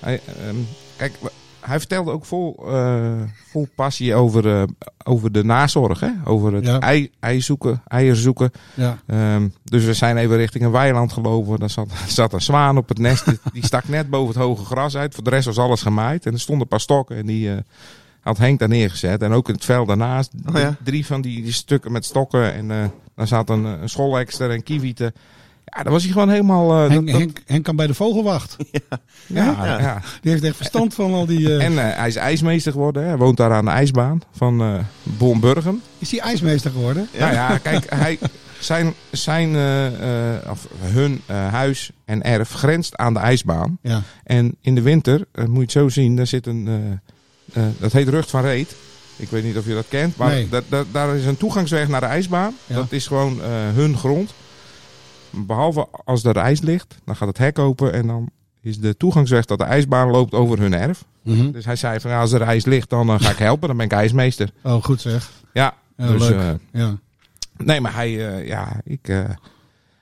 Hij, 0.00 0.20
ehm, 0.26 0.56
kijk, 0.96 1.14
hij 1.60 1.78
vertelde 1.78 2.10
ook 2.10 2.24
vol, 2.24 2.64
eh, 2.66 3.12
vol 3.50 3.68
passie 3.74 4.14
over, 4.14 4.66
over 5.04 5.32
de 5.32 5.44
nazorg. 5.44 6.00
Hè? 6.00 6.10
Over 6.24 6.52
het 6.52 6.66
Ja. 6.66 6.80
ei, 6.80 7.10
ei 7.20 7.40
zoeken, 7.40 7.82
eieren 7.88 8.16
zoeken. 8.18 8.50
Ja. 8.74 8.98
Ehm, 9.06 9.48
dus 9.64 9.84
we 9.84 9.94
zijn 9.94 10.16
even 10.16 10.36
richting 10.36 10.64
een 10.64 10.70
weiland 10.70 11.12
gelopen. 11.12 11.58
Daar 11.58 11.70
zat, 11.70 11.88
zat 12.08 12.32
een 12.32 12.40
zwaan 12.40 12.76
op 12.76 12.88
het 12.88 12.98
nest. 12.98 13.24
Die, 13.24 13.38
die 13.52 13.64
stak 13.66 13.88
net 13.88 14.10
boven 14.10 14.34
het 14.34 14.42
hoge 14.44 14.64
gras 14.64 14.96
uit. 14.96 15.14
Voor 15.14 15.24
de 15.24 15.30
rest 15.30 15.46
was 15.46 15.58
alles 15.58 15.82
gemaaid. 15.82 16.26
En 16.26 16.32
er 16.32 16.40
stonden 16.40 16.62
een 16.62 16.68
paar 16.68 16.80
stokken. 16.80 17.16
En 17.16 17.26
die 17.26 17.50
had 18.28 18.38
Henk 18.38 18.58
daar 18.58 18.68
neergezet. 18.68 19.22
En 19.22 19.32
ook 19.32 19.48
in 19.48 19.54
het 19.54 19.64
veld 19.64 19.88
daarnaast. 19.88 20.32
Oh 20.54 20.58
ja? 20.60 20.76
Drie 20.84 21.06
van 21.06 21.20
die, 21.20 21.42
die 21.42 21.52
stukken 21.52 21.92
met 21.92 22.04
stokken. 22.04 22.54
En 22.54 22.70
eh 22.70 22.84
daar 23.14 23.26
zat 23.26 23.50
een, 23.50 23.64
een 23.64 24.50
en 24.50 24.62
kiewieten. 24.62 25.12
Ja, 25.64 25.82
daar 25.82 25.92
was 25.92 26.02
hij 26.02 26.12
gewoon 26.12 26.30
helemaal... 26.30 26.70
eh, 26.72 26.78
Henk, 26.90 26.92
dat- 26.94 27.06
dat- 27.06 27.16
Henk, 27.20 27.42
Henk 27.46 27.64
kan 27.64 27.76
bij 27.76 27.86
de 27.86 27.94
vogelwacht. 27.94 28.56
ja, 28.80 28.80
Ja. 29.26 29.78
ja. 29.80 30.02
Die 30.20 30.30
heeft 30.30 30.44
echt 30.44 30.56
verstand 30.56 30.94
van 30.94 31.12
al 31.12 31.26
die... 31.26 31.56
eh, 31.56 31.64
En 31.64 31.78
eh, 31.90 31.96
hij 31.96 32.08
is 32.08 32.16
ijsmeester 32.16 32.72
geworden. 32.72 33.02
Hè. 33.02 33.08
Hij 33.08 33.16
woont 33.18 33.36
daar 33.36 33.52
aan 33.52 33.64
de 33.64 33.70
ijsbaan 33.70 34.20
van 34.32 34.60
eh 34.60 34.74
Bonburgum. 35.02 35.80
Is 35.98 36.10
hij 36.10 36.20
ijsmeester 36.20 36.70
geworden? 36.70 37.08
Nou 37.18 37.32
ja, 37.32 37.58
kijk, 37.58 37.84
hij, 37.94 38.18
zijn, 38.60 38.94
zijn 39.10 39.54
eh, 39.54 40.34
eh, 40.36 40.50
of 40.50 40.68
hun 40.80 41.20
eh, 41.26 41.48
huis 41.52 41.90
en 42.04 42.22
erf 42.22 42.50
grenst 42.52 42.96
aan 42.96 43.14
de 43.14 43.20
ijsbaan. 43.20 43.78
Ja. 43.82 44.02
En 44.24 44.56
in 44.60 44.74
de 44.74 44.82
winter, 44.82 45.24
moet 45.34 45.54
je 45.54 45.60
het 45.60 45.72
zo 45.72 45.88
zien, 45.88 46.16
daar 46.16 46.26
zit 46.26 46.46
een, 46.46 47.00
eh, 47.52 47.62
dat 47.78 47.92
heet 47.92 48.08
Rucht 48.08 48.30
van 48.30 48.42
Reet. 48.42 48.76
Ik 49.16 49.28
weet 49.28 49.44
niet 49.44 49.56
of 49.56 49.66
je 49.66 49.74
dat 49.74 49.88
kent, 49.88 50.16
maar 50.16 50.28
Nee. 50.30 50.48
dat, 50.48 50.64
dat, 50.68 50.86
daar 50.92 51.16
is 51.16 51.26
een 51.26 51.36
toegangsweg 51.36 51.88
naar 51.88 52.00
de 52.00 52.06
ijsbaan. 52.06 52.54
Ja. 52.66 52.74
Dat 52.74 52.92
is 52.92 53.06
gewoon 53.06 53.42
eh, 53.42 53.48
hun 53.74 53.96
grond. 53.96 54.34
Behalve 55.30 55.86
als 56.04 56.24
er 56.24 56.36
ijs 56.36 56.60
ligt, 56.60 56.94
dan 57.04 57.16
gaat 57.16 57.28
het 57.28 57.38
hek 57.38 57.58
open 57.58 57.92
en 57.92 58.06
dan 58.06 58.28
is 58.62 58.78
de 58.78 58.96
toegangsweg 58.96 59.44
dat 59.44 59.58
de 59.58 59.64
ijsbaan 59.64 60.10
loopt 60.10 60.34
over 60.34 60.58
hun 60.58 60.74
erf. 60.74 61.04
Mhm. 61.22 61.50
Dus 61.50 61.64
hij 61.64 61.76
zei 61.76 62.00
van 62.00 62.10
ja, 62.10 62.20
als 62.20 62.32
er 62.32 62.42
ijs 62.42 62.64
ligt, 62.64 62.90
dan 62.90 63.08
eh, 63.08 63.20
ga 63.20 63.30
ik 63.30 63.38
helpen, 63.38 63.68
dan 63.68 63.76
ben 63.76 63.86
ik 63.86 63.92
ijsmeester. 63.92 64.50
Oh, 64.62 64.84
goed 64.84 65.00
zeg. 65.00 65.30
Ja, 65.52 65.74
Ja, 65.96 66.06
dus, 66.06 66.28
leuk. 66.28 66.58
ja. 66.72 66.98
Nee, 67.56 67.80
maar 67.80 67.94
hij, 67.94 68.10
ja, 68.46 68.80
ik, 68.84 69.06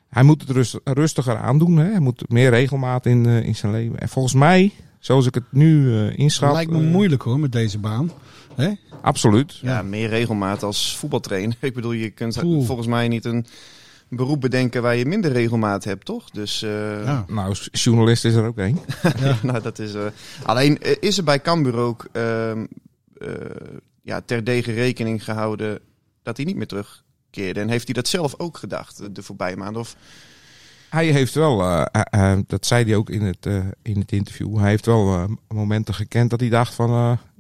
hij 0.08 0.22
moet 0.22 0.40
het 0.40 0.50
rust, 0.50 0.78
rustiger 0.84 1.36
aandoen. 1.36 1.76
Hè? 1.76 1.90
Hij 1.90 2.00
moet 2.00 2.24
meer 2.28 2.50
regelmaat 2.50 3.06
in, 3.06 3.26
in 3.26 3.54
zijn 3.56 3.72
leven. 3.72 3.98
En 3.98 4.08
volgens 4.08 4.34
mij, 4.34 4.72
zoals 5.06 5.26
ik 5.26 5.34
het 5.34 5.44
nu 5.50 5.98
eh 5.98 6.18
inschat... 6.18 6.52
lijkt 6.52 6.70
me 6.70 6.78
eh, 6.78 6.90
moeilijk 6.90 7.22
hoor, 7.22 7.38
met 7.38 7.52
deze 7.52 7.78
baan. 7.78 8.10
Hè? 8.54 8.72
Absoluut. 9.00 9.56
Ja, 9.56 9.82
meer 9.82 10.08
regelmaat 10.08 10.62
als 10.62 10.96
voetbaltrainer. 10.96 11.56
Ik 11.70 11.74
bedoel, 11.74 11.92
je 11.92 12.10
kunt 12.10 12.42
Oeh. 12.42 12.66
volgens 12.66 12.86
mij 12.88 13.08
niet 13.08 13.24
een 13.24 13.46
beroep 14.08 14.40
bedenken 14.40 14.82
waar 14.82 14.96
je 14.96 15.06
minder 15.06 15.32
regelmaat 15.32 15.84
hebt, 15.84 16.04
toch? 16.04 16.30
Dus 16.30 16.62
eh, 16.62 17.04
Ja. 17.04 17.24
Nou, 17.28 17.54
journalist 17.72 18.24
is 18.24 18.34
er 18.34 18.46
ook 18.46 18.58
één. 18.58 18.78
nou, 19.42 19.62
dat 19.62 19.78
is. 19.78 19.94
eh, 19.94 20.06
alleen 20.42 20.78
is 21.00 21.18
er 21.18 21.24
bij 21.24 21.40
Cambuur 21.40 21.76
ook 21.76 22.08
ehm, 22.12 22.66
eh, 23.18 23.30
ja, 24.02 24.20
ter 24.20 24.44
degen 24.44 24.74
rekening 24.74 25.24
gehouden 25.24 25.78
dat 26.22 26.36
hij 26.36 26.46
niet 26.46 26.56
meer 26.56 26.66
terugkeerde. 26.66 27.60
En 27.60 27.68
heeft 27.68 27.84
hij 27.84 27.94
dat 27.94 28.08
zelf 28.08 28.34
ook 28.38 28.56
gedacht 28.56 29.14
de 29.14 29.22
voorbije 29.22 29.56
maanden? 29.56 29.80
Of 29.80 29.96
Hij 30.96 31.06
heeft 31.06 31.34
wel, 31.34 31.62
eh, 31.90 32.32
dat 32.46 32.66
zei 32.66 32.84
hij 32.84 32.96
ook 32.96 33.10
in 33.10 33.22
het, 33.22 33.46
eh, 33.46 33.64
in 33.82 33.98
het 33.98 34.12
interview, 34.12 34.58
hij 34.58 34.68
heeft 34.70 34.86
wel 34.86 35.14
eh, 35.14 35.24
momenten 35.48 35.94
gekend 35.94 36.30
dat 36.30 36.40
hij 36.40 36.48
dacht 36.48 36.74
van, 36.74 36.90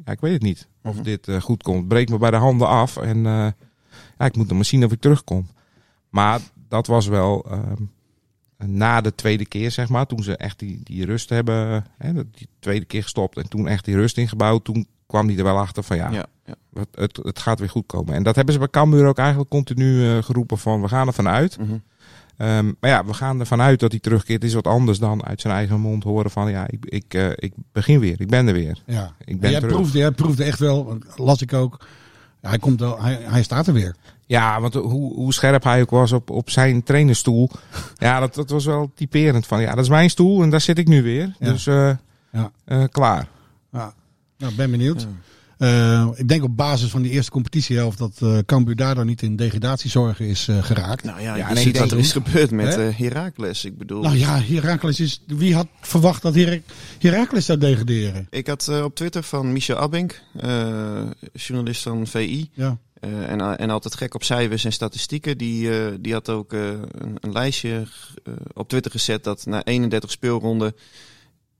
ja, 0.04 0.12
ik 0.12 0.20
weet 0.20 0.32
het 0.32 0.42
niet 0.42 0.68
of 0.82 0.94
Mhm. 0.94 1.02
dit 1.02 1.28
goed 1.40 1.62
komt. 1.62 1.88
Breek 1.88 2.08
me 2.08 2.18
bij 2.18 2.30
de 2.30 2.36
handen 2.36 2.68
af 2.68 2.96
en 2.96 3.22
ja, 3.24 4.24
ik 4.24 4.36
moet 4.36 4.46
nog 4.46 4.56
maar 4.56 4.64
zien 4.64 4.84
of 4.84 4.92
ik 4.92 5.00
terugkom. 5.00 5.46
Maar 6.08 6.40
dat 6.68 6.86
was 6.86 7.06
wel 7.06 7.46
ehm, 7.50 7.82
na 8.78 9.00
de 9.00 9.14
tweede 9.14 9.46
keer, 9.46 9.70
zeg 9.70 9.88
maar, 9.88 10.06
toen 10.06 10.22
ze 10.22 10.36
echt 10.36 10.58
die, 10.58 10.80
die 10.82 11.04
rust 11.04 11.28
hebben, 11.28 11.86
hè, 11.98 12.12
die 12.14 12.48
tweede 12.58 12.84
keer 12.84 13.02
gestopt 13.02 13.36
en 13.36 13.48
toen 13.48 13.68
echt 13.68 13.84
die 13.84 13.94
rust 13.94 14.18
ingebouwd, 14.18 14.64
toen 14.64 14.86
kwam 15.06 15.28
hij 15.28 15.36
er 15.36 15.44
wel 15.44 15.58
achter 15.58 15.82
van 15.82 15.96
ja, 15.96 16.10
ja, 16.10 16.26
ja. 16.44 16.54
het, 16.74 16.88
het, 16.94 17.16
het 17.22 17.38
gaat 17.38 17.58
weer 17.58 17.70
goed 17.70 17.86
komen. 17.86 18.14
En 18.14 18.22
dat 18.22 18.34
hebben 18.36 18.54
ze 18.54 18.60
bij 18.60 18.68
Cambuur 18.70 19.06
ook 19.06 19.18
eigenlijk 19.18 19.50
continu 19.50 20.22
geroepen 20.22 20.58
van 20.58 20.80
we 20.82 20.88
gaan 20.88 21.06
ervan 21.06 21.28
uit. 21.28 21.58
Mhm. 21.58 21.76
Ehm, 22.36 22.72
maar 22.80 22.90
ja, 22.90 23.04
we 23.04 23.14
gaan 23.14 23.40
ervan 23.40 23.60
uit 23.60 23.80
dat 23.80 23.90
hij 23.90 24.00
terugkeert. 24.00 24.42
Het 24.42 24.50
is 24.50 24.54
wat 24.56 24.66
anders 24.66 24.98
dan 24.98 25.24
uit 25.24 25.40
zijn 25.40 25.54
eigen 25.54 25.80
mond 25.80 26.02
horen 26.04 26.30
van 26.30 26.50
ja, 26.50 26.66
ik, 26.68 26.84
ik, 26.84 27.14
eh, 27.14 27.28
ik 27.34 27.52
begin 27.72 28.00
weer, 28.00 28.20
ik 28.20 28.28
ben 28.28 28.46
er 28.46 28.52
weer. 28.52 28.82
Ja. 28.86 29.12
Ik 29.24 29.40
ben 29.40 29.50
jij, 29.50 29.60
terug. 29.60 29.74
proefde, 29.74 29.98
jij 29.98 30.10
proefde 30.10 30.44
echt 30.44 30.58
wel, 30.58 30.98
las 31.16 31.42
ik 31.42 31.52
ook. 31.52 31.86
Hij, 32.40 32.58
komt 32.58 32.80
wel, 32.80 33.02
hij, 33.02 33.18
hij 33.22 33.42
staat 33.42 33.66
er 33.66 33.72
weer. 33.72 33.94
Ja, 34.26 34.60
want 34.60 34.74
hoe, 34.74 35.14
hoe 35.14 35.32
scherp 35.32 35.62
hij 35.64 35.80
ook 35.80 35.90
was 35.90 36.12
op, 36.12 36.30
op 36.30 36.50
zijn 36.50 36.82
trainerstoel. 36.82 37.50
ja, 37.98 38.20
dat, 38.20 38.34
dat 38.34 38.50
was 38.50 38.64
wel 38.64 38.90
typerend 38.94 39.46
van 39.46 39.60
ja, 39.60 39.74
dat 39.74 39.84
is 39.84 39.90
mijn 39.90 40.10
stoel 40.10 40.42
en 40.42 40.50
daar 40.50 40.60
zit 40.60 40.78
ik 40.78 40.88
nu 40.88 41.02
weer. 41.02 41.34
Ja. 41.38 41.50
Dus 41.52 41.66
eh, 41.66 41.90
Ja. 42.32 42.50
eh, 42.64 42.84
klaar. 42.90 43.28
Ja. 43.72 43.94
Nou, 44.38 44.54
ben 44.54 44.70
benieuwd. 44.70 45.06
Eh, 45.58 46.08
ik 46.14 46.28
denk 46.28 46.42
op 46.42 46.56
basis 46.56 46.90
van 46.90 47.02
die 47.02 47.10
eerste 47.10 47.30
competitiehelft 47.30 47.98
dat 47.98 48.12
eh 48.22 48.38
Cambuur 48.46 48.76
daardoor 48.76 49.04
niet 49.04 49.22
in 49.22 49.36
degradatiezorgen 49.36 50.26
is 50.26 50.48
eh, 50.48 50.62
geraakt. 50.62 51.04
Nou 51.04 51.20
ja, 51.20 51.36
Ja, 51.36 51.48
je 51.48 51.54
nee, 51.54 51.62
ziet 51.62 51.78
wat 51.78 51.90
er 51.92 51.98
is 51.98 52.12
gebeurd 52.12 52.50
met 52.50 52.76
eh 52.76 52.88
Heracles. 52.98 53.64
Ik 53.64 53.78
bedoel, 53.78 54.02
Nou 54.02 54.16
ja, 54.16 54.40
Heracles 54.40 55.00
is. 55.00 55.22
Wie 55.26 55.54
had 55.54 55.66
verwacht 55.80 56.22
dat 56.22 56.34
Herak- 56.34 56.62
Heracles 56.98 57.44
zou 57.46 57.58
degraderen? 57.58 58.26
ik 58.30 58.46
had 58.46 58.68
eh, 58.68 58.82
op 58.84 58.94
Twitter 58.94 59.22
van 59.22 59.52
Michel 59.52 59.76
Abink, 59.76 60.22
eh, 60.40 61.02
journalist 61.32 61.82
van 61.82 62.06
VI, 62.06 62.50
Ja. 62.52 62.78
eh, 63.00 63.30
en, 63.30 63.58
en 63.58 63.70
altijd 63.70 63.94
gek 63.94 64.14
op 64.14 64.22
cijfers 64.24 64.64
en 64.64 64.72
statistieken. 64.72 65.38
Die, 65.38 65.78
eh, 65.80 65.92
die 66.00 66.12
had 66.12 66.28
ook 66.28 66.52
eh, 66.52 66.68
een, 66.90 67.16
een 67.20 67.32
lijstje 67.32 67.86
eh, 68.24 68.32
op 68.54 68.68
Twitter 68.68 68.90
gezet 68.90 69.24
dat 69.24 69.46
na 69.46 69.64
31 69.64 70.10
speelronden 70.10 70.74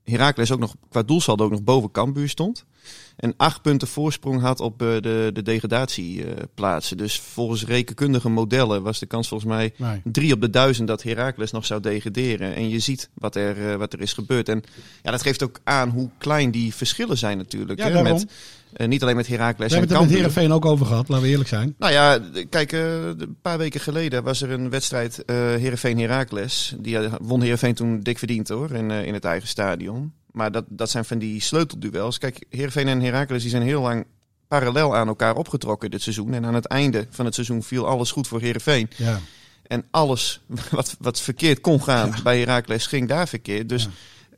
Heracles 0.03 0.51
ook 0.51 0.59
nog 0.59 0.75
qua 0.89 1.03
doelsaldo 1.03 1.43
ook 1.45 1.51
nog 1.51 1.63
boven 1.63 1.91
Cambuur 1.91 2.29
stond. 2.29 2.65
En 3.15 3.33
acht 3.37 3.61
punten 3.61 3.87
voorsprong 3.87 4.41
had 4.41 4.59
op 4.59 4.81
eh, 4.81 4.87
de, 5.01 5.29
de 5.33 5.41
degradatieplaatsen. 5.41 6.97
dus 6.97 7.19
volgens 7.19 7.65
rekenkundige 7.65 8.29
modellen 8.29 8.83
was 8.83 8.99
de 8.99 9.05
kans 9.05 9.27
volgens 9.27 9.49
mij 9.49 9.73
Nee. 9.77 10.01
drie 10.03 10.33
op 10.33 10.41
de 10.41 10.49
duizend 10.49 10.87
dat 10.87 11.03
Heracles 11.03 11.51
nog 11.51 11.65
zou 11.65 11.81
degraderen. 11.81 12.55
En 12.55 12.69
je 12.69 12.79
ziet 12.79 13.09
wat 13.13 13.35
er, 13.35 13.69
eh, 13.71 13.75
wat 13.75 13.93
er 13.93 14.01
is 14.01 14.13
gebeurd. 14.13 14.49
En 14.49 14.63
ja, 15.03 15.11
dat 15.11 15.21
geeft 15.21 15.43
ook 15.43 15.59
aan 15.63 15.89
hoe 15.89 16.09
klein 16.17 16.51
die 16.51 16.73
verschillen 16.73 17.17
zijn 17.17 17.37
natuurlijk. 17.37 17.79
Ja, 17.79 17.89
hè, 17.89 18.03
met, 18.03 18.25
eh, 18.73 18.87
niet 18.87 19.01
alleen 19.01 19.15
met 19.15 19.27
Heracles 19.27 19.57
We 19.57 19.63
en 19.73 19.79
hebben 19.79 19.97
het 19.97 20.05
er 20.05 20.11
met. 20.11 20.17
Herenveen 20.17 20.51
ook 20.51 20.65
over 20.65 20.85
gehad, 20.85 21.09
laten 21.09 21.25
we 21.25 21.31
eerlijk 21.31 21.49
zijn. 21.49 21.75
Nou 21.77 21.91
ja, 21.93 22.19
kijk, 22.49 22.71
eh, 22.71 23.05
een 23.05 23.37
paar 23.41 23.57
weken 23.57 23.79
geleden 23.79 24.23
was 24.23 24.41
er 24.41 24.51
een 24.51 24.69
wedstrijd 24.69 25.25
eh 25.25 25.35
Heerenveen-Heracles. 25.35 26.75
Die 26.79 26.97
eh, 26.97 27.13
won 27.21 27.41
Heerenveen 27.41 27.73
toen 27.73 27.99
dik 27.99 28.17
verdiend 28.17 28.47
hoor, 28.49 28.71
in, 28.71 28.91
eh, 28.91 29.05
in 29.05 29.13
het 29.13 29.25
eigen 29.25 29.47
stadion. 29.47 30.13
Maar 30.37 30.51
dat, 30.51 30.65
dat 30.69 30.89
zijn 30.89 31.05
van 31.05 31.17
die 31.19 31.41
sleutelduels. 31.41 32.17
Kijk, 32.17 32.45
Heerenveen 32.49 32.87
en 32.87 33.01
Heracles 33.01 33.41
die 33.41 33.49
zijn 33.51 33.63
heel 33.63 33.81
lang 33.81 34.05
parallel 34.47 34.95
aan 34.95 35.07
elkaar 35.07 35.35
opgetrokken 35.35 35.91
dit 35.91 36.01
seizoen. 36.01 36.33
En 36.33 36.45
aan 36.45 36.53
het 36.53 36.65
einde 36.65 37.07
van 37.09 37.25
het 37.25 37.33
seizoen 37.33 37.63
viel 37.63 37.87
alles 37.87 38.11
goed 38.11 38.27
voor 38.27 38.41
Heerenveen. 38.41 38.89
Ja. 38.95 39.19
En 39.67 39.85
alles 39.91 40.41
wat, 40.71 40.95
wat 40.99 41.21
verkeerd 41.21 41.61
kon 41.61 41.83
gaan 41.83 42.07
Ja. 42.15 42.21
bij 42.21 42.39
Heracles 42.39 42.85
ging 42.87 43.07
daar 43.07 43.27
verkeerd. 43.27 43.69
Dus 43.69 43.83
Ja. 43.83 43.89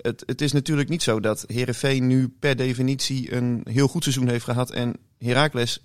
het, 0.02 0.24
het 0.26 0.42
is 0.42 0.52
natuurlijk 0.52 0.90
niet 0.90 1.04
zo 1.04 1.20
dat 1.20 1.44
Heerenveen 1.48 2.08
nu 2.08 2.28
per 2.40 2.56
definitie 2.56 3.34
een 3.34 3.62
heel 3.70 3.88
goed 3.88 4.04
seizoen 4.04 4.28
heeft 4.30 4.44
gehad. 4.44 4.72
En 4.72 4.96
Heracles 5.18 5.80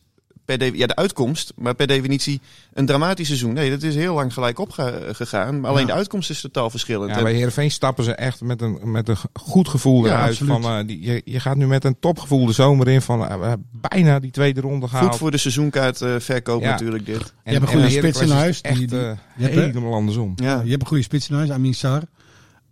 per 0.45 0.59
de, 0.59 0.77
ja, 0.77 0.87
de 0.87 0.97
uitkomst, 0.97 1.53
maar 1.57 1.75
per 1.75 1.87
definitie 1.87 2.41
een 2.73 2.87
dramatisch 2.87 3.27
seizoen. 3.27 3.53
Nee, 3.53 3.71
dat 3.71 3.83
is 3.83 3.95
heel 3.95 4.15
lang 4.15 4.33
gelijk 4.33 4.59
opgegaan. 4.59 5.61
Maar 5.61 5.71
alleen 5.71 5.81
Ja. 5.87 5.93
de 5.93 5.99
uitkomst 5.99 6.31
is 6.31 6.41
totaal 6.41 6.71
verschillend. 6.71 7.15
Ja, 7.15 7.23
bij 7.23 7.33
Heerenveen 7.35 7.71
stappen 7.71 8.05
ze 8.05 8.15
echt 8.15 8.41
met 8.41 8.61
een, 8.61 8.79
met 8.83 9.09
een 9.09 9.17
goed 9.33 9.69
gevoel 9.69 10.05
Ja, 10.07 10.11
eruit. 10.13 10.31
absoluut. 10.31 10.63
Van, 10.63 10.79
eh, 10.79 10.87
die, 10.87 11.03
je, 11.03 11.23
je 11.25 11.41
gaat 11.41 11.57
nu 11.57 11.67
met 11.67 11.85
een 11.85 11.97
topgevoel 12.01 12.47
de 12.47 12.53
zomer 12.53 12.89
in 12.89 13.03
van 13.03 13.19
we 13.19 13.25
hebben 13.47 13.67
bijna 13.71 14.19
die 14.19 14.31
tweede 14.31 14.61
ronde 14.61 14.89
gehaald. 14.89 15.09
goed 15.11 15.19
voor 15.19 15.31
de 15.31 15.37
seizoenkaart 15.39 16.01
eh, 16.01 16.15
verkoop 16.19 16.63
Ja. 16.63 16.71
natuurlijk 16.71 17.07
dit. 17.07 17.17
En- 17.17 17.23
Je 17.53 17.59
hebt 17.59 17.63
een 17.63 17.63
en 17.63 17.81
goede 17.81 17.91
spits 17.91 18.19
in 18.21 18.27
is 18.27 18.33
huis, 18.33 18.61
Echt 18.61 18.79
die- 18.79 18.87
die- 18.87 18.99
je 18.99 19.15
hebt, 19.37 19.55
hè? 19.55 19.61
helemaal 19.63 19.95
andersom. 19.95 20.33
Ja. 20.37 20.61
Je 20.65 20.71
hebt 20.71 20.83
een 20.83 20.89
goede 20.89 21.03
spits 21.03 21.29
in 21.29 21.35
huis, 21.37 21.51
Amin 21.51 21.75
Sarr. 21.75 22.03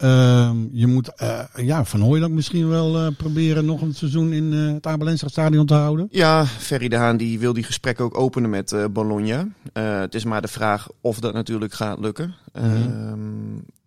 Ehm, 0.02 0.56
je 0.72 0.86
moet 0.86 1.14
eh, 1.14 1.40
ja, 1.56 1.84
Van 1.84 2.00
Hooydonk 2.00 2.32
misschien 2.32 2.68
wel 2.68 2.98
eh, 2.98 3.06
proberen 3.16 3.64
nog 3.64 3.80
een 3.80 3.94
seizoen 3.94 4.32
in 4.32 4.52
eh, 4.52 4.72
het 4.72 4.86
Abelense 4.86 5.28
stadion 5.28 5.66
te 5.66 5.74
houden. 5.74 6.08
Ja, 6.10 6.44
Ferry 6.46 6.88
de 6.88 6.96
Haan 6.96 7.16
die 7.16 7.38
wil 7.38 7.52
die 7.52 7.62
gesprekken 7.62 8.04
ook 8.04 8.18
openen 8.18 8.50
met 8.50 8.76
Bologna. 8.90 9.48
Het 9.72 10.14
is 10.14 10.24
maar 10.24 10.42
de 10.42 10.48
vraag 10.48 10.88
of 11.00 11.18
dat 11.18 11.34
natuurlijk 11.34 11.72
gaat 11.72 11.98
lukken. 11.98 12.34
Mhm. 12.52 12.64
Ehm, 12.64 13.20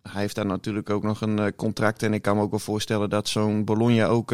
hij 0.02 0.20
heeft 0.20 0.34
daar 0.34 0.46
natuurlijk 0.46 0.90
ook 0.90 1.02
nog 1.02 1.20
een 1.20 1.54
contract. 1.56 2.02
En 2.02 2.14
ik 2.14 2.22
kan 2.22 2.36
me 2.36 2.42
ook 2.42 2.50
wel 2.50 2.58
voorstellen 2.58 3.10
dat 3.10 3.28
zo'n 3.28 3.64
Bologna 3.64 4.06
ook 4.06 4.32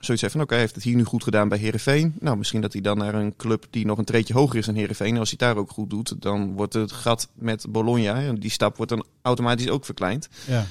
zoiets 0.00 0.22
heeft 0.22 0.32
van... 0.32 0.42
oké, 0.42 0.52
hij 0.52 0.62
heeft 0.62 0.74
het 0.74 0.84
hier 0.84 0.96
nu 0.96 1.04
goed 1.04 1.22
gedaan 1.22 1.48
bij 1.48 1.58
Heerenveen. 1.58 2.14
Nou, 2.20 2.36
misschien 2.36 2.60
dat 2.60 2.72
hij 2.72 2.82
dan 2.82 2.98
naar 2.98 3.14
een 3.14 3.36
club 3.36 3.66
die 3.70 3.86
nog 3.86 3.98
een 3.98 4.04
treetje 4.04 4.34
hoger 4.34 4.58
is 4.58 4.66
dan 4.66 4.74
Heerenveen. 4.74 5.14
En 5.14 5.20
als 5.20 5.34
hij 5.36 5.48
daar 5.48 5.56
ook 5.56 5.70
goed 5.70 5.90
doet, 5.90 6.22
dan 6.22 6.52
wordt 6.52 6.74
het 6.74 6.92
gat 6.92 7.28
met 7.34 7.66
Bologna... 7.68 8.14
en 8.14 8.34
die 8.34 8.50
stap 8.50 8.76
wordt 8.76 8.92
dan 8.92 9.04
automatisch 9.22 9.68
ook 9.68 9.84
verkleind. 9.84 10.28
Ja. 10.46 10.66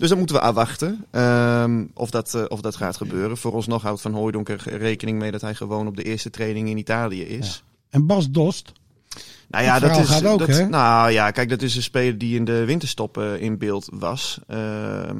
Dus 0.00 0.08
dan 0.08 0.18
moeten 0.18 0.36
we 0.36 0.42
afwachten 0.42 1.04
ehm, 1.10 1.84
of, 1.94 2.10
dat, 2.10 2.34
eh, 2.34 2.44
of 2.48 2.60
dat 2.60 2.76
gaat 2.76 2.96
gebeuren. 2.96 3.36
Vooralsnog 3.36 3.82
houdt 3.82 4.00
Van 4.00 4.12
Hooijdonk 4.12 4.48
er 4.48 4.76
rekening 4.76 5.18
mee 5.18 5.30
dat 5.30 5.40
hij 5.40 5.54
gewoon 5.54 5.86
op 5.86 5.96
de 5.96 6.02
eerste 6.02 6.30
training 6.30 6.68
in 6.68 6.78
Italië 6.78 7.22
is. 7.22 7.62
En 7.90 8.06
Bas 8.06 8.30
Dost, 8.30 8.72
Nou 9.48 9.64
ja, 9.64 9.78
dat 9.78 9.96
is. 9.98 10.08
gaat 10.08 10.24
ook, 10.24 10.38
dat, 10.38 10.48
hè? 10.48 10.68
Nou 10.68 11.10
ja, 11.10 11.30
kijk, 11.30 11.48
dat 11.48 11.62
is 11.62 11.76
een 11.76 11.82
speler 11.82 12.18
die 12.18 12.36
in 12.36 12.44
de 12.44 12.64
winterstop 12.64 13.18
in 13.18 13.58
beeld 13.58 13.88
was. 13.92 14.38
Ehm, 14.46 15.18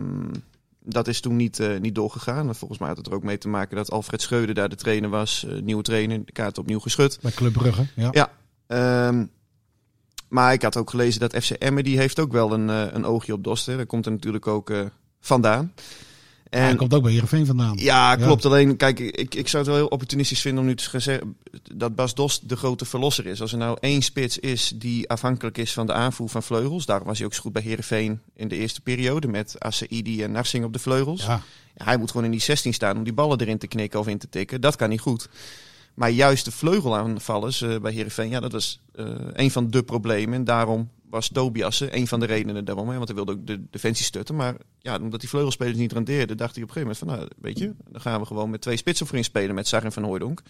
dat 0.85 1.09
is 1.09 1.21
toen 1.21 1.37
niet, 1.37 1.61
eh, 1.61 1.79
niet 1.81 1.95
doorgegaan. 1.95 2.55
Volgens 2.55 2.79
mij 2.79 2.89
had 2.89 2.97
het 2.97 3.07
er 3.07 3.13
ook 3.15 3.23
mee 3.23 3.39
te 3.39 3.49
maken 3.49 3.77
dat 3.77 3.91
Alfred 3.91 4.23
Schreuder 4.23 4.55
daar 4.55 4.69
de 4.69 4.77
trainer 4.77 5.11
was. 5.11 5.45
eh, 5.49 5.61
nieuwe 5.63 5.83
trainer, 5.83 6.25
de 6.25 6.33
kaart 6.33 6.59
opnieuw 6.59 6.81
geschud. 6.81 7.19
bij 7.23 7.31
Club 7.31 7.53
Brugge. 7.53 7.87
Ja. 7.97 8.09
Ja. 8.13 8.31
Ehm, 8.67 9.25
maar 10.31 10.53
ik 10.53 10.63
had 10.63 10.77
ook 10.77 10.91
gelezen 10.91 11.21
dat 11.21 11.45
FC 11.45 11.51
Emmen 11.51 11.85
die 11.85 11.99
heeft 11.99 12.19
ook 12.21 12.33
wel 12.33 12.53
een, 12.53 12.71
eh, 12.71 12.85
een 12.91 13.05
oogje 13.05 13.33
op 13.33 13.45
Dost. 13.45 13.67
Hè. 13.67 13.77
Daar 13.77 13.87
komt 13.87 14.07
er 14.07 14.13
natuurlijk 14.13 14.47
ook 14.47 14.71
eh, 14.71 14.81
vandaan. 15.21 15.73
Hij 16.51 16.69
En 16.69 16.77
komt 16.77 16.95
ook 16.95 17.03
bij 17.03 17.13
Heerenveen 17.13 17.47
vandaan. 17.47 17.77
ja, 17.77 18.17
klopt. 18.17 18.45
Alleen, 18.45 18.77
kijk, 18.77 18.99
ik, 18.99 19.35
ik 19.35 19.49
zou 19.49 19.63
het 19.63 19.73
wel 19.73 19.81
heel 19.81 19.91
opportunistisch 19.91 20.41
vinden 20.41 20.61
om 20.61 20.67
nu 20.67 20.75
te 20.75 21.01
zeggen 21.01 21.37
dat 21.75 21.95
Bas 21.95 22.15
Dost 22.15 22.49
de 22.49 22.57
grote 22.57 22.85
verlosser 22.85 23.27
is. 23.27 23.41
Als 23.41 23.53
er 23.53 23.59
nou 23.59 23.77
één 23.81 24.03
spits 24.03 24.39
is 24.39 24.73
die 24.75 25.09
afhankelijk 25.09 25.59
is 25.59 25.73
van 25.73 25.87
de 25.87 25.93
aanvoer 25.93 26.29
van 26.29 26.43
vleugels. 26.43 26.87
Daarom 26.87 27.07
was 27.07 27.19
hij 27.19 27.27
ook 27.27 27.35
zo 27.35 27.41
goed 27.41 27.53
bij 27.53 27.63
Heerenveen 27.63 28.21
in 28.35 28.49
de 28.49 28.57
eerste 28.57 28.81
periode 28.81 29.29
met 29.29 29.57
Asaidi 29.59 30.23
en 30.23 30.33
Narsing 30.33 30.65
op 30.65 30.73
de 30.73 30.79
vleugels. 30.79 31.25
Ja, 31.25 31.43
hij 31.77 31.97
moet 31.97 32.11
gewoon 32.11 32.25
in 32.27 32.31
die 32.33 32.41
16 32.41 32.75
staan 32.75 32.97
om 32.97 33.05
die 33.05 33.13
ballen 33.13 33.41
erin 33.41 33.59
te 33.59 33.67
knikken 33.67 34.01
of 34.01 34.07
in 34.09 34.19
te 34.19 34.29
tikken. 34.29 34.61
Dat 34.61 34.77
kan 34.77 34.89
niet 34.89 35.01
goed. 35.01 35.29
Maar 35.95 36.11
juist 36.11 36.45
de 36.45 36.51
vleugelaanvallers 36.51 37.63
eh 37.63 37.77
bij 37.81 37.93
Heerenveen, 37.93 38.31
ja, 38.31 38.41
dat 38.41 38.53
was 38.53 38.81
eh, 38.95 39.07
een 39.33 39.51
van 39.51 39.71
de 39.71 39.83
problemen. 39.83 40.35
En 40.35 40.45
daarom 40.45 40.91
was 41.11 41.29
Tobiasse 41.29 41.97
een 41.97 42.07
van 42.07 42.21
de 42.21 42.27
redenen 42.27 42.65
daarom. 42.65 42.89
Hè, 42.89 42.95
want 42.97 43.07
hij 43.09 43.17
wilde 43.17 43.33
ook 43.33 43.47
de 43.47 43.61
defensie 43.71 44.05
stutten. 44.05 44.37
Maar 44.37 44.55
ja, 44.79 44.99
omdat 44.99 45.21
die 45.21 45.29
vleugelspelers 45.29 45.77
niet 45.79 45.93
rendeerden, 45.93 46.37
dacht 46.37 46.55
hij 46.55 46.63
op 46.65 46.69
een 46.69 46.75
gegeven 46.75 47.05
moment 47.05 47.21
van, 47.21 47.29
nou, 47.29 47.43
weet 47.43 47.59
je, 47.59 47.91
dan 47.91 48.01
gaan 48.01 48.21
we 48.21 48.27
gewoon 48.27 48.51
met 48.51 48.61
twee 48.61 48.77
spitsen 48.77 49.07
voorin 49.07 49.25
spelen 49.25 49.55
met 49.55 49.69
Sar 49.69 49.85
en 49.85 49.93
Van 49.93 50.03
Hooijdonk. 50.03 50.43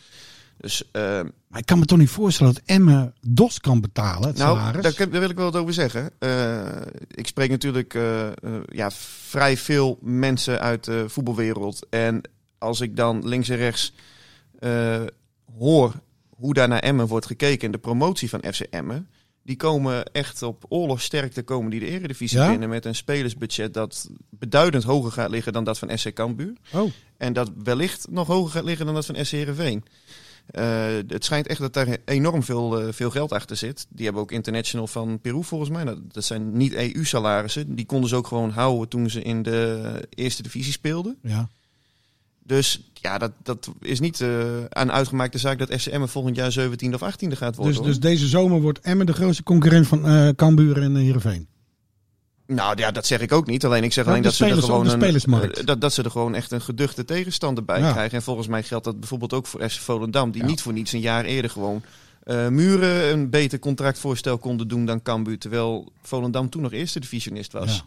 Dus 0.56 0.90
eh, 0.92 1.02
Maar 1.48 1.58
ik 1.58 1.66
kan 1.66 1.78
me 1.78 1.84
toch 1.84 1.98
niet 1.98 2.10
voorstellen 2.10 2.54
dat 2.54 2.62
Emmen 2.66 3.14
Dost 3.20 3.60
kan 3.60 3.80
betalen, 3.80 4.28
het 4.28 4.38
nou, 4.38 4.56
salaris. 4.58 4.82
daar, 4.82 5.10
daar 5.10 5.20
wil 5.20 5.30
ik 5.30 5.36
wel 5.36 5.50
wat 5.50 5.60
over 5.60 5.72
zeggen. 5.74 6.10
Eh, 6.18 6.66
ik 7.10 7.26
spreek 7.26 7.50
natuurlijk 7.50 7.94
eh, 7.94 8.26
eh, 8.26 8.32
ja, 8.72 8.90
vrij 8.90 9.56
veel 9.56 9.98
mensen 10.02 10.60
uit 10.60 10.84
de 10.84 11.08
voetbalwereld. 11.08 11.86
En 11.90 12.20
als 12.58 12.80
ik 12.80 12.96
dan 12.96 13.28
links 13.28 13.48
en 13.48 13.56
rechts 13.56 13.92
eh, 14.58 15.00
hoor 15.58 15.92
hoe 16.28 16.54
daar 16.54 16.68
naar 16.68 16.78
Emmen 16.78 17.06
wordt 17.06 17.26
gekeken 17.26 17.66
en 17.66 17.72
de 17.72 17.78
promotie 17.78 18.28
van 18.28 18.42
FC 18.52 18.60
Emmen. 18.60 19.08
Die 19.42 19.56
komen 19.56 20.12
echt 20.12 20.42
op 20.42 20.64
oorlogsterkte 20.68 21.42
komen 21.42 21.70
die 21.70 21.80
de 21.80 21.86
eredivisie 21.86 22.38
Ja? 22.38 22.50
binnen 22.50 22.68
met 22.68 22.84
een 22.84 22.94
spelersbudget 22.94 23.74
dat 23.74 24.10
beduidend 24.30 24.84
hoger 24.84 25.12
gaat 25.12 25.30
liggen 25.30 25.52
dan 25.52 25.64
dat 25.64 25.78
van 25.78 25.98
SC 25.98 26.12
Cambuur. 26.12 26.52
Oh, 26.72 26.90
En 27.16 27.32
dat 27.32 27.50
wellicht 27.64 28.06
nog 28.10 28.26
hoger 28.26 28.50
gaat 28.50 28.64
liggen 28.64 28.86
dan 28.86 28.94
dat 28.94 29.06
van 29.06 29.24
SC 29.24 29.30
Heerenveen. 29.30 29.84
Eh, 30.46 30.86
het 31.06 31.24
schijnt 31.24 31.46
echt 31.46 31.60
dat 31.60 31.72
daar 31.72 31.96
enorm 32.04 32.42
veel, 32.42 32.80
eh, 32.80 32.92
veel 32.92 33.10
geld 33.10 33.32
achter 33.32 33.56
zit. 33.56 33.86
Die 33.88 34.04
hebben 34.04 34.22
ook 34.22 34.32
international 34.32 34.86
van 34.86 35.20
Peru 35.20 35.44
volgens 35.44 35.70
mij. 35.70 35.84
Nou, 35.84 35.98
dat 36.08 36.24
zijn 36.24 36.56
niet 36.56 36.74
EU-salarissen. 36.74 37.74
Die 37.74 37.86
konden 37.86 38.08
ze 38.08 38.16
ook 38.16 38.26
gewoon 38.26 38.50
houden 38.50 38.88
toen 38.88 39.10
ze 39.10 39.22
in 39.22 39.42
de 39.42 40.08
eerste 40.10 40.42
divisie 40.42 40.72
speelden. 40.72 41.18
Ja. 41.22 41.48
Dus 42.42 42.90
ja, 42.94 43.18
dat, 43.18 43.32
dat 43.42 43.70
is 43.80 44.00
niet 44.00 44.20
eh 44.20 44.28
een 44.68 44.92
uitgemaakte 44.92 45.38
zaak 45.38 45.58
dat 45.58 45.72
FCM 45.80 46.06
volgend 46.06 46.36
jaar 46.36 46.52
17 46.52 46.94
of 46.94 47.00
18e 47.14 47.28
gaat 47.28 47.56
worden. 47.56 47.74
Dus, 47.74 47.84
dus 47.84 48.00
deze 48.00 48.26
zomer 48.26 48.60
wordt 48.60 48.80
Emmen 48.80 49.06
de 49.06 49.12
grootste 49.12 49.42
concurrent 49.42 49.86
van 49.86 50.06
eh 50.06 50.28
Cambuur 50.28 50.82
en 50.82 50.90
uh, 50.96 51.02
Heerenveen. 51.02 51.48
Nou 52.46 52.78
ja, 52.78 52.90
dat 52.90 53.06
zeg 53.06 53.20
ik 53.20 53.32
ook 53.32 53.46
niet. 53.46 53.64
Alleen 53.64 53.84
ik 53.84 53.92
zeg 53.92 54.04
Ja, 54.04 54.10
alleen 54.10 54.22
dat 54.22 54.34
ze 54.34 54.46
er 54.46 54.62
gewoon 54.62 54.88
een, 54.88 55.02
eh, 55.02 55.64
dat, 55.64 55.80
dat 55.80 55.92
ze 55.92 56.02
er 56.02 56.10
gewoon 56.10 56.34
echt 56.34 56.52
een 56.52 56.60
geduchte 56.60 57.04
tegenstander 57.04 57.64
bij 57.64 57.80
Ja. 57.80 57.92
krijgen. 57.92 58.16
En 58.16 58.22
volgens 58.22 58.46
mij 58.46 58.62
geldt 58.62 58.84
dat 58.84 58.98
bijvoorbeeld 59.00 59.32
ook 59.32 59.46
voor 59.46 59.68
FC 59.68 59.80
Volendam, 59.80 60.30
die 60.30 60.42
Ja. 60.42 60.48
niet 60.48 60.62
voor 60.62 60.72
niets 60.72 60.92
een 60.92 61.00
jaar 61.00 61.24
eerder 61.24 61.50
gewoon 61.50 61.82
eh, 62.20 62.48
Muren 62.48 63.12
een 63.12 63.30
beter 63.30 63.58
contractvoorstel 63.58 64.38
konden 64.38 64.68
doen 64.68 64.84
dan 64.84 65.02
Cambuur, 65.02 65.38
terwijl 65.38 65.92
Volendam 66.02 66.50
toen 66.50 66.62
nog 66.62 66.72
eerste 66.72 67.00
divisionist 67.00 67.52
was. 67.52 67.84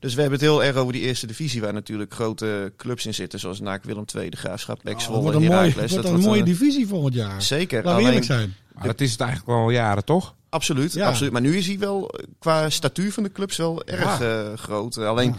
Dus 0.00 0.14
we 0.14 0.20
hebben 0.20 0.38
het 0.38 0.48
heel 0.48 0.64
erg 0.64 0.76
over 0.76 0.92
die 0.92 1.02
eerste 1.02 1.26
divisie, 1.26 1.60
waar 1.60 1.72
natuurlijk 1.72 2.14
grote 2.14 2.72
clubs 2.76 3.06
in 3.06 3.14
zitten, 3.14 3.38
zoals 3.38 3.60
NAC 3.60 3.84
Willem 3.84 4.04
II, 4.16 4.30
de 4.30 4.36
Graafschap, 4.36 4.80
Pek 4.82 4.96
Oh, 5.00 5.06
wordt 5.06 5.26
een, 5.26 5.32
mooi, 5.32 5.46
Heracles. 5.48 5.74
wordt 5.74 5.94
Dat 5.94 6.04
een 6.04 6.10
wordt 6.10 6.24
mooie 6.26 6.38
een- 6.38 6.44
divisie 6.44 6.86
volgend 6.88 7.14
jaar. 7.14 7.42
Zeker. 7.42 7.84
Laten 7.84 8.00
we 8.00 8.06
eerlijk 8.06 8.24
zijn. 8.26 8.54
Maar 8.74 8.86
dat 8.86 9.00
is 9.00 9.12
het 9.12 9.20
eigenlijk 9.20 9.50
al 9.58 9.70
jaren, 9.70 10.04
toch? 10.04 10.34
Absoluut, 10.48 10.92
Ja. 10.92 11.06
absoluut. 11.08 11.32
Maar 11.32 11.40
nu 11.40 11.56
is 11.56 11.66
hij 11.66 11.78
wel 11.78 12.08
eh, 12.10 12.24
qua 12.38 12.70
statuur 12.70 13.12
van 13.12 13.22
de 13.22 13.32
clubs 13.32 13.56
wel 13.56 13.84
erg 13.84 14.20
eh, 14.20 14.52
groot. 14.52 14.96
Alleen 14.98 15.34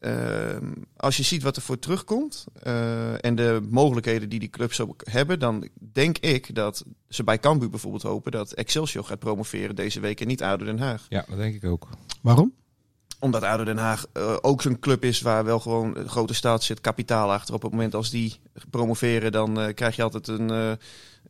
ehm, 0.00 0.72
als 0.96 1.16
je 1.16 1.22
ziet 1.22 1.42
wat 1.42 1.56
er 1.56 1.62
voor 1.62 1.78
terugkomt 1.78 2.44
eh, 2.62 3.24
en 3.24 3.34
de 3.34 3.60
mogelijkheden 3.70 4.28
die 4.28 4.38
die 4.38 4.50
clubs 4.50 4.80
ook 4.80 5.02
hebben, 5.10 5.38
dan 5.38 5.68
denk 5.92 6.18
ik 6.18 6.54
dat 6.54 6.84
ze 7.08 7.24
bij 7.24 7.38
Cambuur 7.38 7.70
bijvoorbeeld 7.70 8.02
hopen 8.02 8.32
dat 8.32 8.52
Excelsior 8.52 9.04
gaat 9.04 9.18
promoveren 9.18 9.76
deze 9.76 10.00
week 10.00 10.20
en 10.20 10.26
niet 10.26 10.42
ADO 10.42 10.64
Den 10.64 10.78
Haag. 10.78 11.06
Ja, 11.08 11.24
dat 11.28 11.38
denk 11.38 11.54
ik 11.54 11.64
ook. 11.64 11.88
Waarom? 12.22 12.52
Omdat 13.24 13.42
ADO 13.42 13.64
Den 13.64 13.76
Haag 13.76 14.06
eh, 14.12 14.36
ook 14.40 14.62
zo'n 14.62 14.78
club 14.78 15.04
is 15.04 15.20
waar 15.20 15.44
wel 15.44 15.60
gewoon 15.60 15.96
een 15.96 16.08
grote 16.08 16.34
staat 16.34 16.62
zit, 16.62 16.80
kapitaal 16.80 17.32
achter. 17.32 17.54
Op 17.54 17.62
het 17.62 17.70
moment 17.70 17.94
als 17.94 18.10
die 18.10 18.36
promoveren, 18.70 19.32
dan 19.32 19.60
eh, 19.60 19.74
krijg 19.74 19.96
je 19.96 20.02
altijd 20.02 20.28
een 20.28 20.78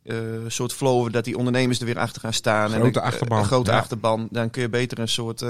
eh, 0.03 0.15
soort 0.47 0.73
flow 0.73 1.11
dat 1.13 1.23
die 1.23 1.37
ondernemers 1.37 1.79
er 1.79 1.85
weer 1.85 1.99
achter 1.99 2.21
gaan 2.21 2.33
staan. 2.33 2.69
Grote 2.69 2.99
en 2.99 3.05
een, 3.05 3.11
achterban. 3.11 3.39
Een 3.39 3.45
grote 3.45 3.71
Ja. 3.71 3.77
achterban. 3.77 4.27
Dan 4.31 4.49
kun 4.49 4.61
je 4.61 4.69
beter 4.69 4.99
een 4.99 5.07
soort... 5.07 5.45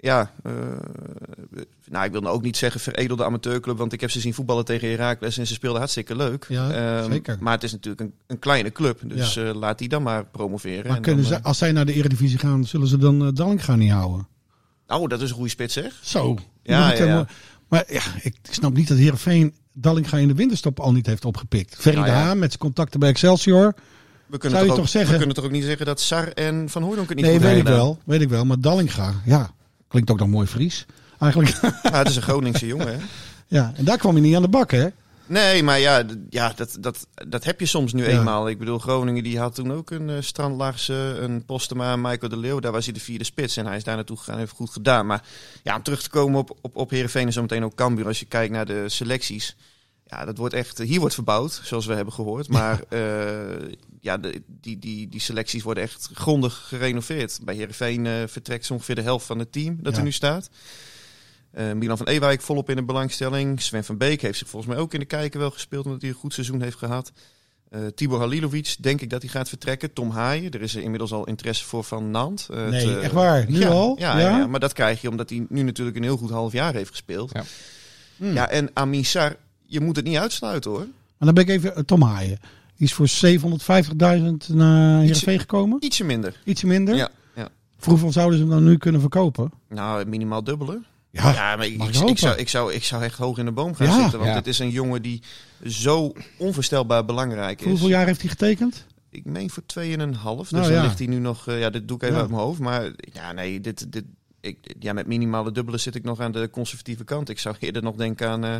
ja, 0.00 0.30
nou 1.88 2.04
ik 2.04 2.12
wil 2.12 2.20
nou 2.20 2.34
ook 2.34 2.42
niet 2.42 2.56
zeggen 2.56 2.80
veredelde 2.80 3.24
amateurclub, 3.24 3.78
want 3.78 3.92
ik 3.92 4.00
heb 4.00 4.10
ze 4.10 4.20
zien 4.20 4.34
voetballen 4.34 4.64
tegen 4.64 4.90
Heracles 4.90 5.38
en 5.38 5.46
ze 5.46 5.54
speelden 5.54 5.78
hartstikke 5.78 6.16
leuk. 6.16 6.46
Ja, 6.48 6.70
Ehm, 6.70 7.10
zeker. 7.12 7.36
Maar 7.40 7.52
het 7.54 7.62
is 7.62 7.72
natuurlijk 7.72 8.00
een, 8.00 8.12
een 8.26 8.38
kleine 8.38 8.72
club, 8.72 9.00
dus 9.04 9.38
laat 9.54 9.78
die 9.78 9.88
dan 9.88 10.02
maar 10.02 10.24
promoveren. 10.24 10.86
Maar 10.86 10.96
En 10.96 11.02
kunnen 11.02 11.24
dan, 11.24 11.32
ze, 11.32 11.42
als 11.42 11.58
zij 11.58 11.72
naar 11.72 11.86
de 11.86 11.92
Eredivisie 11.92 12.38
gaan, 12.38 12.64
zullen 12.64 12.86
ze 12.88 12.98
dan 12.98 13.22
uh, 13.22 13.28
Dallinga 13.32 13.76
niet 13.76 13.90
houden? 13.90 14.26
Oh, 14.86 15.08
dat 15.08 15.20
is 15.20 15.28
een 15.28 15.34
goede 15.34 15.50
spits 15.50 15.74
zeg. 15.74 15.98
Zo. 16.00 16.36
Ja, 16.62 16.92
ja, 16.92 17.04
ja. 17.04 17.26
Maar 17.68 17.84
ja, 17.88 18.02
ik 18.22 18.36
snap 18.50 18.74
niet 18.74 18.88
dat 18.88 18.98
Heerenveen 18.98 19.54
Dallinga 19.72 20.16
in 20.16 20.28
de 20.28 20.34
winterstop 20.34 20.80
al 20.80 20.92
niet 20.92 21.06
heeft 21.06 21.24
opgepikt. 21.24 21.76
Ferry 21.78 21.98
Nou 21.98 22.10
de. 22.10 22.16
Haan 22.16 22.38
met 22.38 22.48
zijn 22.48 22.62
contacten 22.62 23.00
bij 23.00 23.08
Excelsior. 23.08 23.74
We 24.26 24.38
kunnen, 24.38 24.58
Zou 24.58 24.62
je 24.62 24.68
toch, 24.68 24.70
ook, 24.70 24.76
toch 24.76 24.88
zeggen? 24.88 25.10
we 25.10 25.16
kunnen 25.16 25.34
toch 25.34 25.44
ook 25.44 25.50
niet 25.50 25.64
zeggen 25.64 25.86
dat 25.86 26.00
Sar 26.00 26.28
en 26.28 26.68
Van 26.68 26.82
Hooydonk 26.82 27.08
het 27.08 27.16
niet 27.16 27.26
Nee, 27.26 27.40
weet 27.40 27.56
ik 27.56 27.64
wel. 27.64 27.98
Weet 28.04 28.20
ik 28.20 28.28
wel. 28.28 28.44
Maar 28.44 28.60
Dallinga, 28.60 29.14
ja, 29.24 29.50
klinkt 29.88 30.10
ook 30.10 30.18
nog 30.18 30.28
mooi 30.28 30.46
Fries. 30.46 30.86
Eigenlijk, 31.18 31.58
Ja, 31.82 31.98
het 31.98 32.08
is 32.08 32.16
een 32.16 32.22
Groningse 32.22 32.66
jongen, 32.66 32.88
hè? 32.88 32.96
ja. 33.56 33.72
En 33.76 33.84
daar 33.84 33.98
kwam 33.98 34.12
hij 34.12 34.22
niet 34.22 34.36
aan 34.36 34.42
de 34.42 34.48
bak, 34.48 34.70
hè? 34.70 34.86
Nee, 35.26 35.62
maar 35.62 35.78
ja, 35.78 36.04
ja 36.30 36.52
dat, 36.56 36.76
dat, 36.80 37.06
dat 37.28 37.44
heb 37.44 37.60
je 37.60 37.66
soms 37.66 37.92
nu 37.92 38.02
Ja. 38.04 38.18
eenmaal. 38.18 38.48
Ik 38.48 38.58
bedoel, 38.58 38.78
Groningen 38.78 39.22
die 39.22 39.38
had 39.38 39.54
toen 39.54 39.72
ook 39.72 39.90
een 39.90 40.08
uh, 40.08 40.16
Strandlaagse, 40.20 40.94
een 40.94 41.44
Postema, 41.44 41.96
Michael 41.96 42.28
de 42.28 42.36
Leeuw. 42.36 42.60
Daar 42.60 42.72
was 42.72 42.84
hij 42.84 42.94
de 42.94 43.00
vierde 43.00 43.24
spits 43.24 43.56
en 43.56 43.66
hij 43.66 43.76
is 43.76 43.84
daar 43.84 43.96
naartoe 43.96 44.16
gegaan 44.16 44.34
en 44.34 44.40
heeft 44.40 44.52
goed 44.52 44.70
gedaan. 44.70 45.06
Maar 45.06 45.22
ja, 45.62 45.76
om 45.76 45.82
terug 45.82 46.02
te 46.02 46.10
komen 46.10 46.38
op, 46.40 46.58
op, 46.60 46.76
op 46.76 46.90
Heerenveen 46.90 47.26
en 47.26 47.32
zometeen 47.32 47.64
ook 47.64 47.74
Cambuur. 47.74 48.06
Als 48.06 48.18
je 48.20 48.26
kijkt 48.26 48.52
naar 48.52 48.66
de 48.66 48.88
selecties. 48.88 49.56
Ja, 50.06 50.24
dat 50.24 50.36
wordt 50.38 50.54
echt, 50.54 50.78
hier 50.78 51.00
wordt 51.00 51.14
verbouwd, 51.14 51.60
zoals 51.64 51.86
we 51.86 51.94
hebben 51.94 52.14
gehoord. 52.14 52.48
Maar 52.48 52.80
eh, 52.88 53.00
ja, 54.00 54.16
de, 54.18 54.42
die, 54.60 54.78
die, 54.78 55.08
die 55.08 55.20
selecties 55.20 55.62
worden 55.62 55.82
echt 55.82 56.08
grondig 56.14 56.64
gerenoveerd. 56.68 57.38
Bij 57.44 57.54
Heerenveen 57.54 58.06
eh, 58.06 58.12
vertrekt 58.26 58.66
zo 58.66 58.72
ongeveer 58.72 58.94
de 58.94 59.02
helft 59.02 59.26
van 59.26 59.38
het 59.38 59.52
team 59.52 59.76
dat 59.80 59.92
Ja. 59.92 59.98
er 59.98 60.04
nu 60.04 60.12
staat. 60.12 60.50
Eh, 61.56 61.72
Milan 61.72 61.96
van 61.96 62.06
Ewijk 62.06 62.40
volop 62.40 62.70
in 62.70 62.76
de 62.76 62.82
belangstelling. 62.82 63.62
Sven 63.62 63.84
van 63.84 63.96
Beek 63.96 64.22
heeft 64.22 64.38
zich 64.38 64.48
volgens 64.48 64.72
mij 64.74 64.82
ook 64.82 64.94
in 64.94 65.00
de 65.00 65.06
kijker 65.06 65.40
wel 65.40 65.50
gespeeld, 65.50 65.84
omdat 65.84 66.00
hij 66.00 66.10
een 66.10 66.16
goed 66.16 66.32
seizoen 66.34 66.62
heeft 66.62 66.76
gehad. 66.76 67.12
Eh 67.70 67.80
Tibor 67.94 68.18
Halilovic, 68.18 68.76
denk 68.80 69.00
ik 69.00 69.10
dat 69.10 69.22
hij 69.22 69.30
gaat 69.30 69.48
vertrekken. 69.48 69.92
Tom 69.92 70.10
Haaien, 70.10 70.50
er 70.50 70.62
is 70.62 70.74
er 70.74 70.82
inmiddels 70.82 71.12
al 71.12 71.26
interesse 71.26 71.64
voor 71.64 71.84
van 71.84 72.10
Nant. 72.10 72.48
Eh, 72.50 72.66
Nee, 72.68 72.88
het, 72.88 73.02
echt 73.02 73.12
waar? 73.12 73.44
Nu 73.48 73.58
ja, 73.58 73.68
al? 73.68 73.96
Ja, 73.98 74.18
Ja? 74.18 74.46
maar 74.46 74.60
dat 74.60 74.72
krijg 74.72 75.00
je 75.00 75.08
omdat 75.08 75.30
hij 75.30 75.46
nu 75.48 75.62
natuurlijk 75.62 75.96
een 75.96 76.02
heel 76.02 76.16
goed 76.16 76.30
half 76.30 76.52
jaar 76.52 76.74
heeft 76.74 76.90
gespeeld. 76.90 77.30
Ja. 77.32 77.42
Hmm. 78.16 78.32
Ja, 78.32 78.48
en 78.48 78.70
Amin 78.72 79.04
Sar, 79.04 79.36
je 79.66 79.80
moet 79.80 79.96
het 79.96 80.04
niet 80.04 80.16
uitsluiten 80.16 80.70
hoor. 80.70 80.86
Maar 81.18 81.32
dan 81.32 81.34
ben 81.34 81.42
ik 81.44 81.50
even 81.50 81.86
Tom 81.86 82.02
Haaien. 82.02 82.38
Die 82.76 82.86
is 82.86 82.94
voor 82.94 83.08
750.000 83.08 84.54
naar 84.54 85.00
Heerenveen 85.00 85.38
gekomen. 85.40 85.84
Ietsje 85.84 86.04
minder. 86.04 86.40
Ietsje 86.44 86.66
minder. 86.66 86.94
Ja, 86.94 87.08
ja. 87.34 87.48
Zouden 88.10 88.38
ze 88.38 88.44
hem 88.44 88.48
dan 88.52 88.64
nu 88.64 88.76
kunnen 88.76 89.00
verkopen? 89.00 89.52
Nou, 89.68 90.06
minimaal 90.06 90.44
dubbele. 90.44 90.80
Ja, 91.22 91.32
Ja, 91.32 91.56
maar 91.56 91.66
ik, 91.66 91.94
zou, 91.94 92.36
ik, 92.36 92.48
zou, 92.48 92.72
ik 92.72 92.84
zou 92.84 93.02
echt 93.02 93.18
hoog 93.18 93.38
in 93.38 93.44
de 93.44 93.52
boom 93.52 93.74
gaan 93.74 93.86
Ja. 93.86 94.00
zitten. 94.00 94.18
Want 94.18 94.30
Ja. 94.30 94.36
het 94.36 94.46
is 94.46 94.58
een 94.58 94.70
jongen 94.70 95.02
die 95.02 95.22
zo 95.66 96.12
onvoorstelbaar 96.38 97.04
belangrijk 97.04 97.60
is. 97.60 97.66
hoeveel 97.66 97.88
jaar 97.88 98.06
heeft 98.06 98.20
hij 98.20 98.30
getekend? 98.30 98.86
Ik 99.10 99.24
meen 99.24 99.50
voor 99.50 99.62
2,5. 99.66 99.82
Dus 99.82 100.50
Nou, 100.50 100.64
dan 100.64 100.72
ja. 100.72 100.82
ligt 100.82 100.98
hij 100.98 101.06
nu 101.08 101.18
nog... 101.18 101.48
eh, 101.48 101.60
ja, 101.60 101.70
dit 101.70 101.88
doe 101.88 101.96
ik 101.96 102.02
even 102.02 102.14
Ja. 102.14 102.20
uit 102.20 102.30
mijn 102.30 102.42
hoofd. 102.42 102.58
Maar 102.60 102.90
ja, 103.12 103.32
nee, 103.32 103.60
dit, 103.60 103.92
dit, 103.92 104.04
ik, 104.40 104.74
ja, 104.78 104.92
met 104.92 105.06
minimale 105.06 105.52
dubbele 105.52 105.78
zit 105.78 105.94
ik 105.94 106.02
nog 106.04 106.20
aan 106.20 106.32
de 106.32 106.50
conservatieve 106.50 107.04
kant. 107.04 107.28
Ik 107.28 107.38
zou 107.38 107.54
eerder 107.58 107.82
nog 107.82 107.96
denken 107.96 108.28
aan, 108.28 108.44
eh 108.44 108.56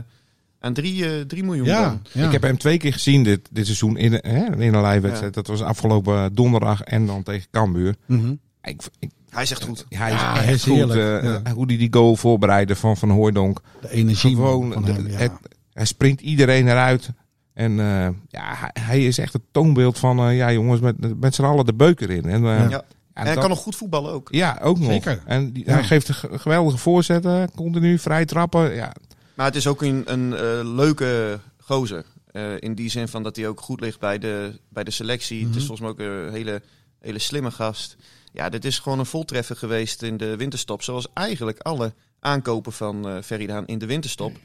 aan 0.61 0.73
3 0.73 1.27
miljoen 1.45 1.65
Ja, 1.67 1.83
dan. 1.83 2.03
ja. 2.13 2.27
Ik 2.27 2.33
heb 2.33 2.43
hem 2.43 2.59
twee 2.59 2.79
keer 2.79 2.93
gezien 2.93 3.23
dit, 3.23 3.49
dit 3.51 3.65
seizoen 3.65 3.97
in, 3.97 4.13
hè, 4.13 4.57
in 4.63 4.75
een 4.75 4.85
live 4.87 5.01
wedstrijd. 5.01 5.35
Dat 5.35 5.47
was 5.47 5.63
afgelopen 5.63 6.35
donderdag 6.35 6.81
en 6.83 7.07
dan 7.07 7.23
tegen 7.23 7.49
Cambuur. 7.51 7.97
Mhm. 8.07 8.35
Ik, 8.63 8.83
ik, 8.99 9.11
Hij 9.37 9.45
is 9.45 9.51
echt 9.51 9.63
goed. 9.65 9.87
hij 9.89 10.13
is 10.13 10.21
Ja, 10.21 10.35
echt 10.35 10.45
hij 10.45 10.55
is 10.55 10.63
goed. 10.63 10.75
heerlijk, 10.75 11.23
eh, 11.25 11.41
ja. 11.45 11.53
Hoe 11.55 11.67
hij 11.67 11.77
die 11.77 11.89
goal 11.93 12.17
voorbereidde 12.17 12.77
van 12.77 12.97
Van 12.97 13.11
Hooijdonk. 13.11 13.61
De 13.81 13.91
energie 13.91 14.35
Gewoon, 14.35 14.73
van 14.73 14.83
de- 14.85 14.93
hem, 14.93 15.09
ja. 15.09 15.17
het, 15.17 15.33
hij 15.73 15.85
springt 15.85 16.21
iedereen 16.21 16.69
eruit. 16.69 17.11
En 17.53 17.81
eh, 17.81 18.09
ja, 18.29 18.55
hij, 18.55 18.71
hij 18.81 19.05
is 19.07 19.19
echt 19.19 19.33
het 19.33 19.43
toonbeeld 19.53 19.99
van, 19.99 20.19
eh, 20.19 20.37
ja 20.37 20.53
jongens, 20.53 20.81
met, 20.81 21.21
met 21.21 21.35
z'n 21.35 21.43
allen 21.45 21.65
de 21.67 21.75
beuker 21.75 22.11
in. 22.11 22.25
En, 22.25 22.45
eh, 22.45 22.71
Ja. 22.71 22.85
En 23.13 23.23
hij 23.25 23.33
dat- 23.33 23.41
kan 23.41 23.49
nog 23.51 23.59
goed 23.59 23.77
voetballen 23.77 24.13
ook. 24.13 24.29
Ja, 24.31 24.59
ook 24.63 24.79
nog. 24.79 24.91
Zeker. 24.91 25.23
En 25.27 25.53
die, 25.53 25.65
Ja. 25.67 25.73
hij 25.73 25.85
geeft 25.85 26.09
een 26.09 26.15
ge- 26.15 26.39
geweldige 26.39 26.79
voorzetten, 26.79 27.51
continu 27.55 27.99
vrij 27.99 28.25
trappen. 28.25 28.75
Ja, 28.75 28.93
Maar 29.35 29.47
het 29.47 29.57
is 29.57 29.67
ook 29.67 29.83
een, 29.83 30.03
een 30.07 30.35
eh, 30.35 30.41
leuke 30.75 31.41
gozer. 31.61 32.05
Eh, 32.33 32.43
in 32.59 32.75
die 32.75 32.91
zin 32.91 33.09
van 33.09 33.23
dat 33.23 33.37
hij 33.37 33.49
ook 33.49 33.61
goed 33.61 33.81
ligt 33.81 33.99
bij 34.01 34.19
de, 34.19 34.59
bij 34.69 34.85
de 34.85 34.91
selectie. 34.91 35.47
Het 35.47 35.55
is 35.57 35.67
volgens 35.67 35.81
mij 35.81 35.91
ook 35.91 35.99
een 35.99 36.33
hele, 36.33 36.63
hele 37.01 37.19
slimme 37.19 37.51
gast. 37.51 37.97
Ja, 38.37 38.49
dit 38.49 38.65
is 38.65 38.79
gewoon 38.79 38.99
een 38.99 39.07
voltreffer 39.07 39.57
geweest 39.57 40.03
in 40.03 40.17
de 40.17 40.37
winterstop. 40.37 40.83
Zoals 40.83 41.07
eigenlijk 41.13 41.59
alle 41.59 41.95
aankopen 42.21 42.73
van 42.73 43.09
eh 43.09 43.23
Ferry 43.23 43.47
Daan 43.47 43.67
in 43.67 43.79
de 43.79 43.87
winterstop 43.87 44.37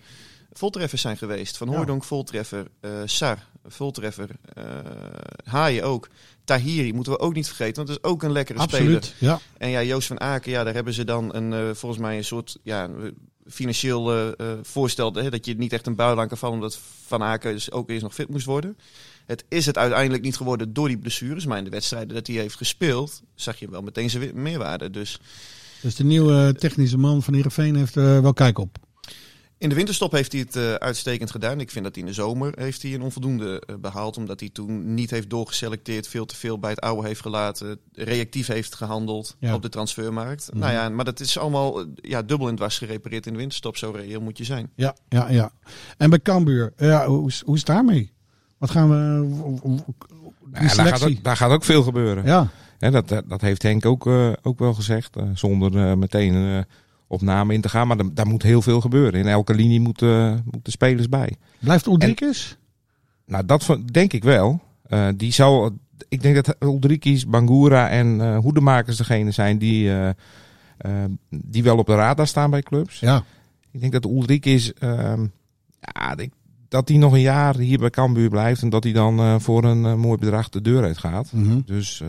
voltreffers 0.51 1.01
zijn 1.01 1.17
geweest. 1.17 1.57
Van. 1.57 1.67
Hooydonk 1.67 2.03
voltreffer, 2.03 2.67
eh 2.79 2.91
Sar 3.05 3.47
voltreffer, 3.65 4.29
eh 4.53 4.63
Haaien 5.43 5.83
ook. 5.83 6.07
Tahiri 6.43 6.93
moeten 6.93 7.13
we 7.13 7.19
ook 7.19 7.33
niet 7.33 7.47
vergeten, 7.47 7.75
want 7.75 7.87
dat 7.87 7.97
is 7.97 8.03
ook 8.11 8.23
een 8.23 8.31
lekkere 8.31 8.61
speler. 8.61 8.95
Absoluut, 8.95 9.15
ja. 9.17 9.39
En 9.57 9.69
ja, 9.69 9.83
Joost 9.83 10.07
van 10.07 10.19
Aken, 10.19 10.51
ja, 10.51 10.63
daar 10.63 10.73
hebben 10.73 10.93
ze 10.93 11.03
dan 11.03 11.35
een, 11.35 11.53
eh, 11.53 11.75
volgens 11.75 12.01
mij 12.01 12.17
een 12.17 12.23
soort 12.23 12.57
ja, 12.63 12.89
financieel 13.47 14.11
eh, 14.11 14.27
eh, 14.27 14.57
voorstel. 14.61 15.13
Hè, 15.13 15.29
dat 15.29 15.45
je 15.45 15.55
niet 15.55 15.73
echt 15.73 15.87
een 15.87 15.95
buil 15.95 16.19
aan 16.19 16.27
kan 16.27 16.37
vallen, 16.37 16.55
omdat 16.55 16.79
Van 17.05 17.23
Aken 17.23 17.53
dus 17.53 17.71
ook 17.71 17.89
eerst 17.89 18.03
nog 18.03 18.13
fit 18.13 18.29
moest 18.29 18.45
worden. 18.45 18.77
Het 19.25 19.45
is 19.49 19.65
het 19.65 19.77
uiteindelijk 19.77 20.23
niet 20.23 20.37
geworden 20.37 20.73
door 20.73 20.87
die 20.87 20.97
blessures. 20.97 21.45
Maar 21.45 21.57
in 21.57 21.63
de 21.63 21.69
wedstrijden 21.69 22.15
dat 22.15 22.27
hij 22.27 22.35
heeft 22.35 22.55
gespeeld, 22.55 23.21
zag 23.35 23.59
je 23.59 23.69
wel 23.69 23.81
meteen 23.81 24.09
zijn 24.09 24.41
meerwaarde. 24.41 24.89
Dus 24.89 25.19
Dus 25.81 25.95
de 25.95 26.03
nieuwe 26.03 26.55
technische 26.59 26.97
man 26.97 27.23
van 27.23 27.33
Heerenveen 27.33 27.75
heeft 27.75 27.97
eh, 27.97 28.19
wel 28.19 28.33
kijk 28.33 28.57
op. 28.59 28.77
in 29.57 29.69
de 29.69 29.75
winterstop 29.75 30.11
heeft 30.11 30.31
hij 30.31 30.41
het 30.41 30.55
eh, 30.55 30.73
uitstekend 30.73 31.31
gedaan. 31.31 31.59
Ik 31.59 31.71
vind 31.71 31.83
dat 31.85 31.95
hij 31.95 32.03
in 32.03 32.09
de 32.09 32.15
zomer 32.15 32.53
heeft 32.55 32.81
hij 32.81 32.93
een 32.93 33.01
onvoldoende 33.01 33.61
eh, 33.65 33.75
behaald. 33.75 34.17
Omdat 34.17 34.39
hij 34.39 34.49
toen 34.49 34.93
niet 34.93 35.09
heeft 35.11 35.29
doorgeselecteerd, 35.29 36.07
veel 36.07 36.25
te 36.25 36.35
veel 36.35 36.59
bij 36.59 36.69
het 36.69 36.79
oude 36.79 37.07
heeft 37.07 37.21
gelaten. 37.21 37.79
Reactief 37.93 38.47
heeft 38.47 38.75
gehandeld 38.75 39.35
Ja. 39.39 39.53
op 39.53 39.61
de 39.61 39.69
transfermarkt. 39.69 40.47
Mhm. 40.49 40.59
Nou 40.59 40.71
ja, 40.71 40.89
maar 40.89 41.05
dat 41.05 41.19
is 41.19 41.37
allemaal 41.37 41.85
ja, 41.95 42.21
dubbel 42.21 42.47
in 42.47 42.53
het 42.53 42.61
was 42.61 42.77
gerepareerd 42.77 43.25
in 43.25 43.31
de 43.33 43.39
winterstop. 43.39 43.77
Zo 43.77 43.91
reëel 43.91 44.21
moet 44.21 44.37
je 44.37 44.43
zijn. 44.43 44.71
Ja, 44.75 44.95
ja, 45.09 45.29
ja. 45.29 45.51
En 45.97 46.09
bij 46.09 46.19
Cambuur, 46.21 46.73
ja, 46.77 47.07
hoe, 47.07 47.27
is- 47.27 47.41
hoe 47.45 47.53
is 47.53 47.59
het 47.59 47.69
daarmee? 47.69 48.11
Wat 48.61 48.69
gaan 48.71 48.89
we... 48.89 49.29
Ja, 50.53 50.59
daar, 50.75 50.87
gaat 50.87 51.03
ook, 51.03 51.23
daar 51.23 51.37
gaat 51.37 51.51
ook 51.51 51.63
veel 51.63 51.83
gebeuren. 51.83 52.25
Ja, 52.25 52.47
Hè, 52.79 52.91
dat, 52.91 53.21
dat, 53.27 53.41
heeft 53.41 53.63
Henk 53.63 53.85
ook, 53.85 54.07
eh, 54.07 54.31
ook 54.41 54.59
wel 54.59 54.73
gezegd. 54.73 55.15
eh, 55.15 55.23
zonder 55.33 55.77
eh, 55.89 55.95
meteen 55.97 56.65
op 57.07 57.21
namen 57.21 57.55
in 57.55 57.61
te 57.61 57.69
gaan. 57.69 57.87
Maar 57.87 57.97
daar, 57.97 58.13
daar 58.13 58.27
moet 58.27 58.43
heel 58.43 58.61
veel 58.61 58.81
gebeuren. 58.81 59.19
In 59.19 59.27
elke 59.27 59.53
linie 59.53 59.79
moeten 59.79 60.41
moeten 60.51 60.71
spelers 60.71 61.09
bij. 61.09 61.35
blijft 61.59 61.85
Ulrikes? 61.85 62.57
Nou, 63.25 63.45
dat 63.45 63.63
van- 63.65 63.85
denk 63.85 64.13
ik 64.13 64.23
wel. 64.23 64.61
Die 65.15 65.31
zal, 65.31 65.71
ik 66.09 66.21
denk 66.21 66.45
dat 66.45 66.55
Ulrikis, 66.59 67.27
Bangura 67.27 67.89
en 67.89 68.35
Hoedemakers 68.35 68.97
degene 68.97 69.31
zijn 69.31 69.57
die, 69.57 69.91
die 71.29 71.63
wel 71.63 71.77
op 71.77 71.85
de 71.87 71.95
radar 71.95 72.27
staan 72.27 72.49
bij 72.49 72.61
clubs. 72.61 72.99
Ja, 72.99 73.23
Ik 73.71 73.79
denk 73.79 73.91
dat 73.91 74.05
Ulrikis, 74.05 74.73
ehm 74.73 75.25
ja, 75.79 76.17
ik- 76.17 76.33
dat 76.71 76.87
hij 76.87 76.97
nog 76.97 77.13
een 77.13 77.21
jaar 77.21 77.57
hier 77.57 77.77
bij 77.79 77.89
Cambuur 77.89 78.29
blijft 78.29 78.61
en 78.61 78.69
dat 78.69 78.83
hij 78.83 78.93
dan 78.93 79.19
eh, 79.19 79.35
voor 79.39 79.63
een 79.63 79.85
eh, 79.85 79.93
mooi 79.93 80.17
bedrag 80.17 80.49
de 80.49 80.61
deur 80.61 80.83
uit 80.83 80.97
gaat. 80.97 81.31
mhm. 81.31 81.59
Dus, 81.65 82.01
eh, 82.01 82.07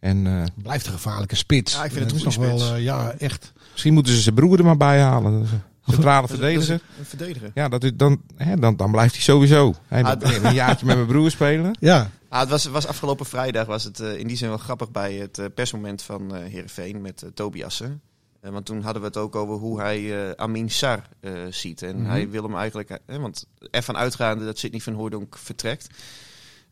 en 0.00 0.26
eh, 0.26 0.42
blijft 0.62 0.86
een 0.86 0.92
gevaarlijke 0.92 1.34
spits. 1.36 1.74
Ja, 1.74 1.84
ik 1.84 1.92
vind 1.92 2.10
het 2.10 2.24
nog 2.24 2.36
wel, 2.36 2.74
eh, 2.74 2.82
ja, 2.82 3.10
echt. 3.18 3.52
misschien 3.72 3.92
moeten 3.94 4.12
ze 4.12 4.20
zijn 4.20 4.34
broer 4.34 4.58
er 4.58 4.64
maar 4.64 4.76
bij 4.76 5.00
halen. 5.00 5.46
Centrale 5.88 6.28
verdediger. 6.36 6.80
Een 6.98 7.04
verdediger. 7.04 7.50
Ja, 7.54 7.68
dat 7.68 7.84
is, 7.84 7.90
dan, 7.94 8.20
hè, 8.36 8.56
dan, 8.56 8.76
dan 8.76 8.90
blijft 8.90 9.12
hij 9.14 9.22
sowieso. 9.22 9.74
Hij 9.88 10.02
Ah, 10.04 10.42
een 10.42 10.54
jaartje 10.54 10.86
met 10.86 10.96
mijn 10.96 11.08
broer 11.08 11.30
spelen. 11.30 11.76
Ja, 11.80 12.10
Ah, 12.28 12.40
het 12.40 12.48
was, 12.48 12.64
was 12.64 12.86
afgelopen 12.86 13.26
vrijdag 13.26 13.66
was 13.66 13.84
het 13.84 14.00
eh, 14.00 14.18
in 14.18 14.26
die 14.26 14.36
zin 14.36 14.48
wel 14.48 14.58
grappig 14.58 14.90
bij 14.90 15.14
het 15.14 15.54
persmoment 15.54 16.02
van 16.02 16.34
eh 16.34 16.44
Heerenveen 16.50 17.00
met 17.00 17.24
Tobiassen. 17.34 18.00
Eh, 18.44 18.50
want 18.50 18.66
toen 18.66 18.82
hadden 18.82 19.02
we 19.02 19.08
het 19.08 19.16
ook 19.16 19.34
over 19.36 19.54
hoe 19.54 19.80
hij 19.80 20.28
eh, 20.28 20.30
Amin 20.30 20.70
Sar 20.70 21.08
eh, 21.20 21.32
ziet. 21.50 21.82
En 21.82 21.96
Mhm. 22.00 22.10
hij 22.10 22.30
wil 22.30 22.42
hem 22.42 22.56
eigenlijk, 22.56 22.98
want 23.06 23.46
ervan 23.70 23.96
uitgaande 23.96 24.44
dat 24.44 24.58
Sidney 24.58 24.80
van 24.80 24.92
Hooydonk 24.92 25.38
vertrekt. 25.38 25.88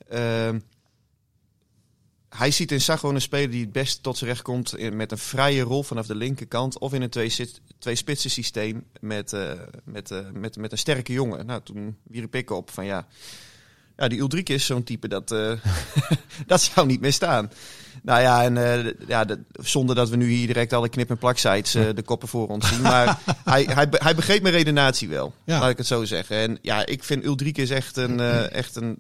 Ehm, 0.09 0.61
hij 2.29 2.51
ziet 2.51 2.73
in 2.73 2.81
Sar 2.81 2.99
gewoon 2.99 3.15
een 3.15 3.21
speler 3.21 3.51
die 3.51 3.61
het 3.61 3.73
best 3.73 4.03
tot 4.03 4.17
zijn 4.17 4.31
recht 4.31 4.43
komt 4.43 4.93
met 4.93 5.11
een 5.13 5.19
vrije 5.19 5.63
rol 5.63 5.83
vanaf 5.83 6.07
de 6.07 6.15
linkerkant. 6.15 6.79
Of 6.79 6.93
in 6.93 7.03
een 7.03 7.11
twee, 7.11 7.35
twee 7.79 7.95
spitsen 7.95 8.31
systeem 8.31 8.85
met, 9.01 9.37
met, 9.85 10.33
met, 10.33 10.57
met 10.57 10.73
een 10.73 10.79
sterke 10.79 11.13
jongen. 11.13 11.47
Nou, 11.47 11.61
toen 11.63 11.97
wierp 12.03 12.35
ik 12.35 12.51
op 12.51 12.71
van 12.71 12.85
ja, 12.85 13.07
ja 13.97 14.09
die 14.09 14.19
Uldrik 14.21 14.49
is 14.49 14.67
zo'n 14.67 14.83
type 14.85 15.09
dat, 15.09 15.31
eh, 15.33 15.53
dat 16.47 16.63
zou 16.63 16.87
niet 16.87 17.01
meer 17.01 17.13
staan. 17.13 17.51
Nou 18.03 18.21
ja, 18.21 18.43
en 18.45 18.57
eh, 18.87 18.93
ja, 19.07 19.25
dat- 19.25 19.39
zonder 19.53 19.95
dat 19.97 20.09
we 20.09 20.17
nu 20.17 20.29
hier 20.31 20.47
direct 20.47 20.73
alle 20.73 20.89
knip- 20.89 21.11
en 21.11 21.19
plaksites 21.19 21.75
eh 21.75 21.87
de 21.95 22.03
koppen 22.03 22.29
voor 22.29 22.49
ons 22.49 22.69
zien. 22.69 22.81
Maar 22.81 23.19
hij, 23.45 23.63
hij, 23.71 23.87
hij 23.91 24.15
begreep 24.15 24.43
mijn 24.43 24.55
redenatie 24.55 25.09
wel, 25.09 25.35
Ja. 25.45 25.61
laat 25.61 25.71
ik 25.71 25.77
het 25.77 25.87
zo 25.87 26.05
zeggen. 26.05 26.37
En 26.37 26.59
ja, 26.63 26.87
ik 26.87 27.05
vind 27.05 27.25
Uldrik 27.25 27.59
is 27.59 27.71
echt 27.71 27.97
een, 27.97 28.21
eh, 28.21 28.53
echt 28.53 28.77
een, 28.77 28.99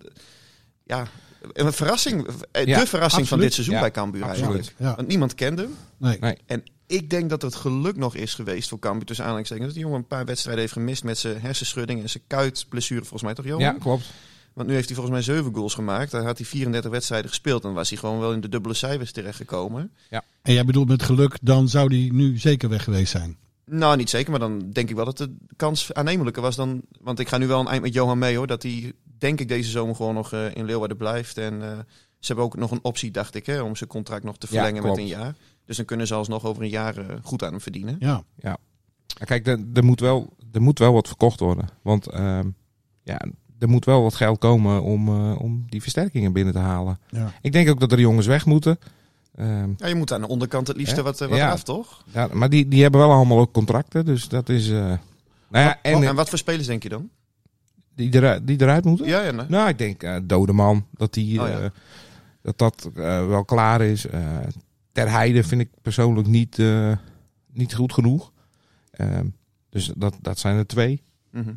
ja, 0.84 1.06
een 1.52 1.72
verrassing. 1.72 2.26
Ja, 2.64 2.78
de 2.80 2.86
verrassing 2.86 3.28
van 3.28 3.38
dit 3.38 3.52
seizoen 3.54 3.74
Ja, 3.74 3.80
bij 3.80 3.90
Cambuur 3.90 4.22
absoluut. 4.24 4.44
eigenlijk. 4.50 4.76
ja. 4.78 4.94
Want 4.96 5.08
niemand 5.08 5.34
kende 5.34 5.62
hem. 5.62 5.76
Nee. 5.96 6.16
Nee. 6.20 6.36
En 6.46 6.62
ik 6.86 7.10
denk 7.10 7.30
dat 7.30 7.42
het 7.42 7.54
geluk 7.54 7.96
nog 7.96 8.14
is 8.14 8.34
geweest 8.34 8.68
voor 8.68 8.78
Cambuur 8.78 9.04
tussen 9.06 9.24
aanhalingstekens. 9.24 9.66
Dat 9.68 9.76
die 9.76 9.84
jongen 9.84 10.00
een 10.00 10.06
paar 10.06 10.24
wedstrijden 10.24 10.60
heeft 10.62 10.72
gemist 10.74 11.04
met 11.04 11.18
zijn 11.18 11.40
hersenschudding 11.40 12.02
en 12.02 12.10
zijn 12.10 12.22
kuitblessure 12.26 13.00
volgens 13.00 13.22
mij 13.22 13.34
toch 13.34 13.44
Johan? 13.44 13.60
Ja, 13.60 13.76
klopt. 13.80 14.04
Want 14.54 14.68
nu 14.68 14.74
heeft 14.74 14.86
hij 14.86 14.96
volgens 14.96 15.26
mij 15.26 15.36
7 15.36 15.54
goals 15.54 15.74
gemaakt. 15.74 16.10
Daar 16.10 16.24
had 16.24 16.38
hij 16.38 16.46
34 16.46 16.90
wedstrijden 16.90 17.28
gespeeld. 17.28 17.64
En 17.64 17.72
was 17.72 17.88
hij 17.88 17.98
gewoon 17.98 18.18
wel 18.18 18.32
in 18.32 18.40
de 18.40 18.48
dubbele 18.48 18.74
cijfers 18.74 19.12
terechtgekomen. 19.12 19.92
En 20.42 20.52
jij 20.52 20.64
bedoelt 20.64 20.88
met 20.88 21.02
geluk, 21.02 21.38
dan 21.42 21.68
zou 21.68 21.88
die 21.88 22.12
nu 22.12 22.38
zeker 22.38 22.68
weg 22.68 22.84
geweest 22.84 23.10
zijn. 23.10 23.36
Nou, 23.64 23.96
niet 23.96 24.10
zeker. 24.10 24.30
Maar 24.30 24.40
dan 24.40 24.70
denk 24.70 24.90
ik 24.90 24.96
wel 24.96 25.04
dat 25.04 25.18
de 25.18 25.36
kans 25.56 25.94
aannemelijker 25.94 26.42
was 26.42 26.56
dan... 26.56 26.82
Want 27.00 27.18
ik 27.18 27.28
ga 27.28 27.38
nu 27.38 27.46
wel 27.46 27.60
een 27.60 27.66
eind 27.66 27.82
met 27.82 27.94
Johan 27.94 28.18
mee 28.18 28.36
hoor. 28.36 28.46
Dat 28.46 28.62
hij, 28.62 28.92
denk 29.18 29.40
ik, 29.40 29.48
deze 29.48 29.70
zomer 29.70 29.96
gewoon 29.96 30.14
nog 30.14 30.32
eh, 30.32 30.54
in 30.54 30.64
Leeuwarden 30.64 30.96
blijft. 30.96 31.38
En 31.38 31.62
eh, 31.62 31.78
ze 32.18 32.26
hebben 32.26 32.44
ook 32.44 32.56
nog 32.56 32.70
een 32.70 32.84
optie, 32.84 33.10
dacht 33.10 33.34
ik, 33.34 33.46
hè, 33.46 33.60
om 33.60 33.76
zijn 33.76 33.90
contract 33.90 34.24
nog 34.24 34.38
te 34.38 34.46
Ja, 34.50 34.52
verlengen 34.52 34.82
met 34.88 34.96
een 34.96 35.06
jaar. 35.06 35.34
Dus 35.64 35.76
dan 35.76 35.86
kunnen 35.86 36.06
ze 36.06 36.14
alsnog 36.14 36.44
over 36.44 36.62
een 36.62 36.68
jaar 36.68 36.96
eh, 36.96 37.16
goed 37.22 37.42
aan 37.42 37.50
hem 37.50 37.60
verdienen. 37.60 37.96
Ja, 37.98 38.24
Ja, 38.36 38.58
Kijk, 39.24 39.46
er, 39.46 39.64
er, 39.74 39.84
moet 39.84 40.00
wel, 40.00 40.36
er 40.52 40.62
moet 40.62 40.78
wel 40.78 40.92
wat 40.92 41.06
verkocht 41.06 41.40
worden. 41.40 41.68
Want 41.82 42.06
ehm, 42.06 42.48
ja, 43.02 43.20
er 43.62 43.68
moet 43.68 43.84
wel 43.84 44.02
wat 44.02 44.14
geld 44.14 44.38
komen 44.38 44.82
om, 44.82 45.08
eh, 45.08 45.40
om 45.40 45.64
die 45.68 45.82
versterkingen 45.82 46.32
binnen 46.32 46.52
te 46.52 46.58
halen. 46.58 46.98
ja. 47.08 47.32
Ik 47.42 47.52
denk 47.52 47.68
ook 47.70 47.80
dat 47.80 47.92
er 47.92 48.00
jongens 48.00 48.26
weg 48.26 48.46
moeten. 48.46 48.78
Ehm, 49.36 49.70
Ja, 49.76 49.86
je 49.86 49.94
moet 49.94 50.12
aan 50.12 50.20
de 50.20 50.28
onderkant 50.28 50.66
het 50.68 50.76
liefste 50.76 50.94
Hè? 50.96 51.02
wat, 51.02 51.20
eh, 51.20 51.28
wat 51.28 51.38
Ja. 51.38 51.46
eraf, 51.46 51.62
toch? 51.62 52.04
ja, 52.12 52.28
maar 52.32 52.50
die, 52.50 52.68
die 52.68 52.82
hebben 52.82 53.00
wel 53.00 53.10
allemaal 53.12 53.38
ook 53.38 53.52
contracten. 53.52 54.04
Dus 54.04 54.28
dat 54.28 54.48
is... 54.48 54.70
eh, 54.70 54.74
nou 54.78 54.98
ja, 55.64 55.78
en 55.82 56.02
En, 56.02 56.14
wat 56.14 56.28
voor 56.28 56.38
spelers 56.38 56.66
denk 56.66 56.82
je 56.82 56.88
dan? 56.88 57.08
die, 57.94 58.14
eruit, 58.14 58.46
die 58.46 58.60
eruit 58.60 58.84
moeten? 58.84 59.06
Ja, 59.06 59.22
ja, 59.22 59.30
nee. 59.30 59.46
Nou, 59.48 59.68
ik 59.68 59.78
denk 59.78 60.02
eh 60.02 60.16
Dodeman. 60.22 60.86
Dat 60.92 61.12
die, 61.14 61.40
Oh, 61.42 61.48
ja. 61.48 61.60
eh, 61.60 61.70
dat, 62.42 62.58
dat 62.58 62.88
wel 63.26 63.44
klaar 63.44 63.80
is. 63.80 64.06
Eh 64.06 64.20
Ter 64.92 65.10
Heide 65.10 65.44
vind 65.44 65.60
ik 65.60 65.68
persoonlijk 65.82 66.26
niet, 66.28 66.58
eh, 66.58 66.92
niet 67.52 67.74
goed 67.74 67.92
genoeg. 67.92 68.32
Ehm, 68.90 69.26
dus 69.70 69.92
dat, 69.96 70.16
dat 70.20 70.38
zijn 70.38 70.56
er 70.56 70.66
twee. 70.66 71.02
Mhm. 71.30 71.52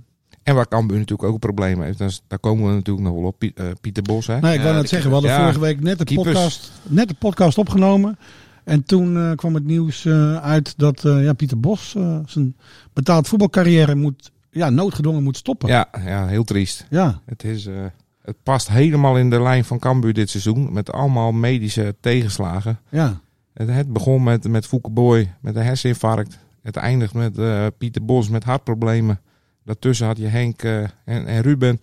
En 0.46 0.56
waar 0.56 0.68
Cambuur 0.68 0.98
natuurlijk 0.98 1.28
ook 1.28 1.34
een 1.34 1.40
probleem 1.40 1.82
heeft. 1.82 1.98
Daar 2.28 2.40
komen 2.40 2.68
we 2.70 2.74
natuurlijk 2.74 3.06
nog 3.06 3.16
wel 3.16 3.24
op. 3.24 3.44
Eh, 3.44 3.66
Pieter 3.82 4.04
Bos, 4.04 4.28
hè? 4.28 4.40
Nee, 4.40 4.52
ik 4.54 4.58
Ja, 4.60 4.64
wou 4.66 4.76
net 4.76 4.90
zeggen, 4.90 5.10
we 5.10 5.16
hadden 5.16 5.36
vorige 5.36 5.60
week 5.60 5.82
net 5.82 5.98
de, 5.98 6.04
Keepers. 6.04 6.28
podcast, 6.34 6.72
net 6.84 7.08
de 7.08 7.14
podcast 7.14 7.58
opgenomen. 7.58 8.18
En 8.64 8.84
toen 8.84 9.18
eh, 9.18 9.32
kwam 9.36 9.54
het 9.54 9.66
nieuws 9.66 10.06
eh, 10.06 10.36
uit 10.36 10.74
dat 10.78 11.06
eh, 11.06 11.24
ja, 11.24 11.34
Pieter 11.34 11.60
Bos 11.60 11.96
eh, 11.96 12.20
zijn 12.26 12.56
betaald 12.94 13.28
voetbalcarrière 13.28 13.96
moet, 13.96 14.32
ja, 14.52 14.70
noodgedwongen 14.70 15.24
moet 15.24 15.38
stoppen. 15.38 15.70
Ja, 15.70 15.88
ja, 16.06 16.28
heel 16.28 16.44
triest. 16.44 16.86
Ja, 16.90 17.22
Het, 17.26 17.44
is, 17.44 17.66
eh, 17.66 17.74
het 18.22 18.36
past 18.44 18.68
helemaal 18.70 19.18
in 19.18 19.30
de 19.30 19.42
lijn 19.42 19.66
van 19.66 19.80
Cambuur 19.80 20.14
dit 20.14 20.30
seizoen. 20.30 20.74
Met 20.74 20.92
allemaal 20.92 21.32
medische 21.32 21.96
tegenslagen. 22.00 22.80
ja. 22.90 23.20
Het, 23.54 23.70
het 23.70 23.94
begon 23.94 24.24
met, 24.24 24.48
met 24.48 24.66
Fouke 24.68 24.90
Boy 24.90 25.34
met 25.42 25.56
een 25.56 25.64
herseninfarct. 25.64 26.38
Het 26.62 26.76
eindigt 26.76 27.14
met 27.14 27.38
eh, 27.38 27.66
Pieter 27.78 28.06
Bos 28.06 28.30
met 28.30 28.44
hartproblemen. 28.44 29.20
Daartussen 29.66 30.08
had 30.08 30.18
je 30.18 30.28
Henk 30.28 30.64
eh, 30.64 30.80
en, 30.84 31.26
en 31.28 31.42
Ruben. 31.42 31.80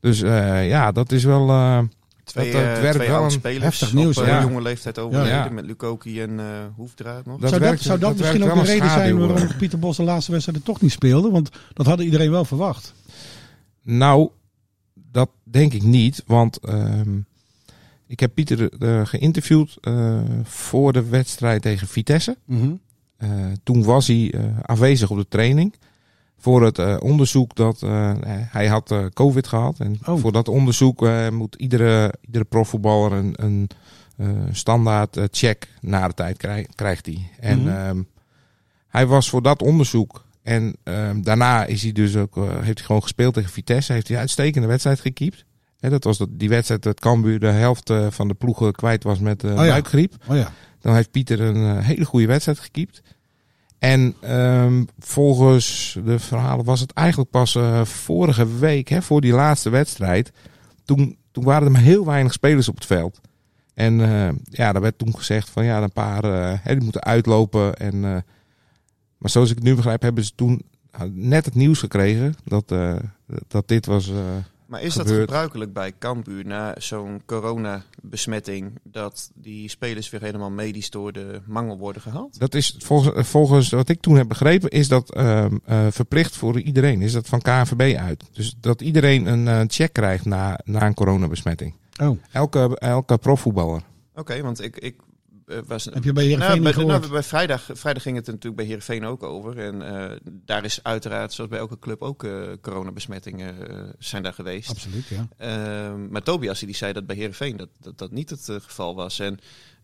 Dus 0.00 0.22
eh, 0.22 0.68
ja, 0.68 0.92
dat 0.92 1.12
is 1.12 1.24
wel... 1.24 1.48
eh, 1.48 1.78
Twee, 2.24 2.52
Dat, 2.52 2.92
twee 2.94 3.08
wel 3.08 3.30
spelers 3.30 3.62
heftig 3.64 3.92
nieuws, 3.92 4.18
op 4.18 4.26
ja. 4.26 4.40
jonge 4.42 4.62
leeftijd 4.62 4.98
overleden. 4.98 5.32
Ja. 5.34 5.48
Met 5.48 5.64
Lukoki 5.64 6.20
en 6.22 6.40
eh 6.40 6.46
Hoefdraad 6.76 7.26
nog. 7.26 7.38
Dat 7.40 7.48
zou 7.48 7.60
dat, 7.60 7.68
werkt- 7.70 7.84
zou 7.84 7.98
dat, 7.98 8.08
dat 8.08 8.18
misschien 8.18 8.44
ook 8.50 8.54
de 8.64 8.70
reden 8.72 8.90
zijn 8.90 9.18
waarom. 9.18 9.56
Pieter 9.58 9.78
Bos 9.78 9.96
de 9.96 10.02
laatste 10.02 10.32
wedstrijd 10.32 10.64
toch 10.64 10.80
niet 10.80 10.90
speelde? 10.92 11.30
Want 11.30 11.50
dat 11.72 11.86
hadden 11.86 12.04
iedereen 12.04 12.30
wel 12.30 12.44
verwacht. 12.44 12.94
Nou, 13.82 14.28
dat 14.94 15.30
denk 15.44 15.72
ik 15.72 15.82
niet. 15.82 16.22
Want 16.26 16.58
ehm, 16.58 17.18
ik 18.06 18.20
heb 18.20 18.34
Pieter 18.34 18.72
eh, 18.78 19.06
geïnterviewd 19.06 19.76
eh, 19.80 20.20
voor 20.42 20.92
de 20.92 21.04
wedstrijd 21.08 21.62
tegen 21.62 21.86
Vitesse. 21.88 22.36
Mhm. 22.44 22.70
Eh, 23.16 23.28
toen 23.62 23.84
was 23.84 24.06
hij 24.06 24.30
eh, 24.34 24.44
aanwezig 24.62 25.10
op 25.10 25.16
de 25.16 25.28
training. 25.28 25.74
Voor 26.42 26.62
het 26.64 26.78
eh, 26.78 26.96
onderzoek 27.00 27.54
dat 27.54 27.82
eh, 27.82 28.12
hij 28.50 28.66
had 28.66 28.90
eh, 28.90 29.04
COVID 29.14 29.46
gehad. 29.46 29.78
En 29.80 29.98
Oh. 30.06 30.20
voor 30.20 30.32
dat 30.32 30.48
onderzoek 30.48 31.08
moet 31.32 31.54
iedere, 31.54 32.14
iedere 32.26 32.44
profvoetballer 32.44 33.12
een, 33.12 33.34
een 33.36 33.68
standaard 34.52 35.18
check 35.30 35.68
na 35.80 36.08
de 36.08 36.14
tijd 36.14 36.36
krij- 36.36 36.66
krijgt 36.74 37.06
hij. 37.06 37.30
En 37.40 37.58
Mhm. 37.60 37.68
ehm, 37.68 38.02
hij 38.88 39.06
was 39.06 39.30
voor 39.30 39.42
dat 39.42 39.62
onderzoek. 39.62 40.24
En 40.42 40.76
ehm, 40.82 41.22
daarna 41.22 41.64
is 41.64 41.82
hij 41.82 41.92
dus 41.92 42.16
ook, 42.16 42.34
heeft 42.36 42.78
hij 42.78 42.86
gewoon 42.86 43.02
gespeeld 43.02 43.34
tegen 43.34 43.50
Vitesse. 43.50 43.92
Heeft 43.92 44.06
hij 44.06 44.16
een 44.16 44.22
uitstekende 44.22 44.66
wedstrijd 44.68 45.00
gekiept. 45.00 45.44
Hè, 45.80 45.90
dat 45.90 46.04
was 46.04 46.18
dat, 46.18 46.28
die 46.32 46.48
wedstrijd 46.48 46.82
dat 46.82 47.00
Cambuur 47.00 47.38
de 47.40 47.46
helft 47.46 47.92
van 48.08 48.28
de 48.28 48.34
ploegen 48.34 48.72
kwijt 48.72 49.02
was 49.04 49.18
met 49.18 49.42
ja. 49.42 49.54
buikgriep. 49.54 50.14
Oh 50.28 50.36
ja. 50.36 50.52
Dan 50.80 50.94
heeft 50.94 51.10
Pieter 51.10 51.40
een 51.40 51.78
hele 51.82 52.04
goede 52.04 52.26
wedstrijd 52.26 52.58
gekiept. 52.58 53.02
En 53.80 54.14
ehm, 54.20 54.84
volgens 54.98 55.96
de 56.04 56.18
verhalen 56.18 56.64
was 56.64 56.80
het 56.80 56.92
eigenlijk 56.92 57.30
pas 57.30 57.54
eh, 57.54 57.84
vorige 57.84 58.58
week, 58.58 58.88
hè, 58.88 59.02
voor 59.02 59.20
die 59.20 59.32
laatste 59.32 59.70
wedstrijd. 59.70 60.32
Toen, 60.84 61.16
toen 61.32 61.44
waren 61.44 61.64
er 61.64 61.72
maar 61.72 61.80
heel 61.80 62.06
weinig 62.06 62.32
spelers 62.32 62.68
op 62.68 62.74
het 62.74 62.86
veld. 62.86 63.20
En 63.80 64.00
eh, 64.00 64.28
ja, 64.44 64.72
daar 64.72 64.82
werd 64.82 64.98
toen 64.98 65.16
gezegd 65.16 65.50
van 65.50 65.64
ja, 65.64 65.82
een 65.82 65.92
paar 65.92 66.24
eh, 66.24 66.58
hè, 66.62 66.74
die 66.74 66.82
moeten 66.82 67.02
uitlopen. 67.02 67.76
En, 67.76 68.00
maar 69.18 69.30
zoals 69.30 69.50
ik 69.50 69.56
het 69.56 69.64
nu 69.64 69.74
begrijp, 69.74 70.02
hebben 70.02 70.24
ze 70.24 70.34
toen 70.34 70.62
eh, 70.90 71.00
net 71.12 71.44
het 71.44 71.54
nieuws 71.54 71.78
gekregen 71.78 72.34
dat, 72.44 72.74
dat 73.48 73.68
dit 73.68 73.86
was. 73.86 74.12
Eh, 74.70 74.76
Maar 74.76 74.82
is 74.82 74.94
dat 74.94 75.10
gebruikelijk 75.10 75.72
bij 75.72 75.92
Cambuur 75.98 76.46
na 76.46 76.74
zo'n 76.78 77.22
coronabesmetting... 77.26 78.78
dat 78.82 79.30
die 79.34 79.68
spelers 79.68 80.10
weer 80.10 80.20
helemaal 80.20 80.50
medisch 80.50 80.90
door 80.90 81.12
de 81.12 81.40
mangel 81.46 81.78
worden 81.78 82.02
gehaald? 82.02 82.38
Dat 82.38 82.54
is 82.54 82.76
volgens, 82.78 83.28
volgens 83.28 83.70
wat 83.70 83.88
ik 83.88 84.00
toen 84.00 84.16
heb 84.16 84.28
begrepen, 84.28 84.70
is 84.70 84.88
dat 84.88 85.14
ehm, 85.14 85.56
eh, 85.64 85.86
verplicht 85.90 86.36
voor 86.36 86.60
iedereen. 86.60 87.02
Is 87.02 87.12
dat 87.12 87.28
van 87.28 87.40
KNVB 87.40 87.96
uit. 87.96 88.24
Dus 88.32 88.56
dat 88.60 88.80
iedereen 88.80 89.26
een 89.26 89.48
eh, 89.48 89.60
check 89.66 89.92
krijgt 89.92 90.24
na, 90.24 90.60
na 90.64 90.86
een 90.86 90.94
coronabesmetting. 90.94 91.74
Oh, 92.02 92.18
Elke, 92.32 92.76
elke 92.78 93.18
profvoetballer. 93.18 93.82
Oké, 94.14 94.42
want 94.42 94.62
ik, 94.62 94.76
ik 94.76 94.94
eh, 94.94 95.09
was... 95.66 95.84
heb 95.84 96.04
je 96.04 96.12
bij 96.12 96.24
Heerenveen 96.24 96.62
Nou, 96.62 96.74
bij, 96.74 96.84
nou, 96.84 97.08
bij 97.08 97.22
vrijdag, 97.22 97.68
vrijdag 97.72 98.02
ging 98.02 98.16
het 98.16 98.26
natuurlijk 98.26 98.56
bij 98.56 98.64
Heerenveen 98.64 99.04
ook 99.04 99.22
over. 99.22 99.58
En 99.58 99.82
eh, 99.82 100.16
daar 100.24 100.64
is 100.64 100.82
uiteraard, 100.82 101.32
zoals 101.32 101.50
bij 101.50 101.58
elke 101.58 101.78
club, 101.78 102.02
ook 102.02 102.24
eh, 102.24 102.32
coronabesmettingen 102.60 103.68
eh, 103.68 103.82
zijn 103.98 104.22
daar 104.22 104.32
geweest. 104.32 104.70
Absoluut, 104.70 105.06
ja. 105.06 105.28
Ehm, 105.36 106.08
maar 106.08 106.22
Tobias 106.22 106.60
die 106.60 106.74
zei 106.74 106.92
dat 106.92 107.06
bij 107.06 107.16
Heerenveen 107.16 107.56
dat 107.56 107.68
dat, 107.80 107.98
dat 107.98 108.10
niet 108.10 108.30
het 108.30 108.48
eh, 108.48 108.56
geval 108.60 108.94
was. 108.94 109.18
En 109.18 109.38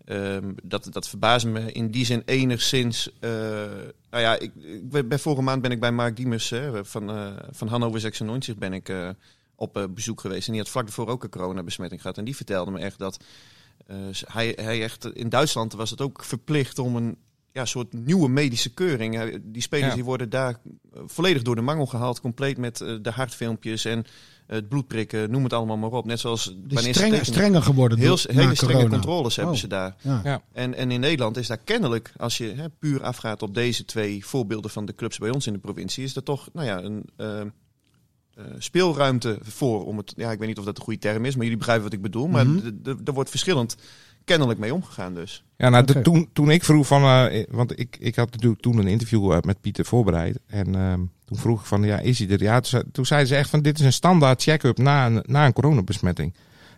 ehm, 0.04 0.52
dat, 0.62 0.88
dat 0.92 1.08
verbaasde 1.08 1.48
me 1.48 1.72
in 1.72 1.90
die 1.90 2.04
zin 2.04 2.22
enigszins. 2.24 3.10
eh, 3.20 3.30
nou 4.10 4.22
ja, 4.22 4.38
ik, 4.38 4.52
ik, 4.90 5.08
bij 5.08 5.18
vorige 5.18 5.42
maand 5.42 5.62
ben 5.62 5.70
ik 5.70 5.80
bij 5.80 5.92
Mark 5.92 6.16
Diemers 6.16 6.50
hè, 6.50 6.84
van, 6.84 7.10
eh 7.10 7.26
van 7.50 7.68
Hannover 7.68 8.00
96 8.00 8.56
ben 8.56 8.72
ik, 8.72 8.88
eh, 8.88 9.08
op 9.56 9.76
eh, 9.76 9.84
bezoek 9.90 10.20
geweest. 10.20 10.46
En 10.46 10.52
die 10.52 10.62
had 10.62 10.70
vlak 10.70 10.84
daarvoor 10.84 11.08
ook 11.08 11.24
een 11.24 11.30
coronabesmetting 11.30 12.00
gehad. 12.00 12.18
En 12.18 12.24
die 12.24 12.36
vertelde 12.36 12.70
me 12.70 12.78
echt 12.78 12.98
dat 12.98 13.16
eh, 13.16 13.26
hij, 14.26 14.52
hij 14.60 14.82
echt... 14.82 15.14
In 15.14 15.28
Duitsland 15.28 15.72
was 15.72 15.90
het 15.90 16.00
ook 16.00 16.24
verplicht 16.24 16.78
om 16.78 16.96
een 16.96 17.16
ja, 17.52 17.64
soort 17.64 17.92
nieuwe 17.92 18.28
medische 18.28 18.74
keuring. 18.74 19.18
Eh, 19.20 19.38
Die 19.42 19.62
spelers 19.62 19.88
Ja. 19.88 19.94
die 19.94 20.04
worden 20.04 20.30
daar 20.30 20.56
eh, 20.94 21.00
volledig 21.06 21.42
door 21.42 21.54
de 21.54 21.60
mangel 21.62 21.86
gehaald. 21.86 22.20
Compleet 22.20 22.58
met 22.58 22.80
eh, 22.80 22.96
de 23.02 23.10
hartfilmpjes 23.10 23.84
en 23.84 24.04
het 24.46 24.68
bloedprikken. 24.68 25.30
Noem 25.30 25.42
het 25.44 25.52
allemaal 25.52 25.76
maar 25.76 25.90
op. 25.90 26.04
Net 26.04 26.20
zoals 26.20 26.54
bij 26.58 26.92
strenger, 26.92 27.24
strenger 27.24 27.62
geworden. 27.62 27.98
Heel, 27.98 28.08
door- 28.16 28.24
hele 28.34 28.54
strenge 28.54 28.72
corona. 28.72 28.88
controles 28.90 29.36
hebben 29.36 29.54
Oh. 29.54 29.60
ze 29.60 29.66
daar. 29.66 29.96
Ja. 30.00 30.20
Ja. 30.24 30.42
En, 30.52 30.74
en 30.74 30.90
in 30.90 31.00
Nederland 31.00 31.36
is 31.36 31.46
daar 31.46 31.58
kennelijk, 31.64 32.12
als 32.16 32.38
je 32.38 32.52
hè, 32.56 32.70
puur 32.70 33.02
afgaat 33.02 33.42
op 33.42 33.54
deze 33.54 33.84
twee 33.84 34.26
voorbeelden 34.26 34.70
van 34.70 34.84
de 34.86 34.94
clubs 34.94 35.18
bij 35.18 35.30
ons 35.30 35.46
in 35.46 35.52
de 35.52 35.58
provincie, 35.58 36.04
is 36.04 36.16
er 36.16 36.22
toch 36.22 36.48
nou 36.52 36.66
ja, 36.66 36.82
een 36.82 37.04
eh, 37.16 37.40
eh, 37.40 37.46
speelruimte 38.58 39.38
voor. 39.42 39.84
Om 39.86 39.96
het, 39.96 40.12
ja, 40.16 40.30
ik 40.30 40.38
weet 40.38 40.48
niet 40.48 40.58
of 40.58 40.64
dat 40.64 40.76
een 40.78 40.84
goede 40.84 40.98
term 40.98 41.24
is, 41.24 41.34
maar 41.34 41.42
jullie 41.42 41.58
begrijpen 41.58 41.84
wat 41.84 41.92
ik 41.94 42.02
bedoel. 42.02 42.26
Maar 42.28 42.46
Mhm. 42.46 42.58
d- 42.58 42.84
d- 42.84 43.08
er 43.08 43.14
wordt 43.14 43.30
verschillend 43.30 43.76
kennelijk 44.24 44.58
mee 44.58 44.74
omgegaan 44.74 45.14
dus. 45.14 45.44
Ja, 45.56 45.68
nou, 45.68 45.84
de- 45.84 46.00
toen, 46.00 46.28
toen 46.32 46.50
ik 46.50 46.64
vroeg 46.64 46.86
van, 46.86 47.02
eh, 47.28 47.44
want 47.50 47.78
ik, 47.78 47.96
ik 48.00 48.16
had 48.16 48.30
natuurlijk 48.32 48.60
toen 48.62 48.78
een 48.78 48.86
interview 48.86 49.32
eh, 49.32 49.38
met 49.40 49.60
Pieter 49.60 49.84
voorbereid. 49.84 50.38
En 50.46 50.74
ehm, 50.74 51.00
toen 51.24 51.38
vroeg 51.38 51.60
ik 51.60 51.66
van, 51.66 51.82
ja, 51.82 51.98
is 51.98 52.18
hij 52.18 52.28
er? 52.28 52.42
Ja, 52.42 52.54
toen, 52.60 52.68
zei- 52.70 52.82
toen 52.92 53.06
zeiden 53.06 53.28
ze 53.28 53.36
echt 53.36 53.50
van, 53.50 53.62
dit 53.62 53.78
is 53.78 53.84
een 53.84 53.92
standaard 53.92 54.42
check-up 54.42 54.78
na 54.78 55.06
een, 55.06 55.22
na 55.26 55.46
een 55.46 55.52
coronabesmetting. 55.52 56.34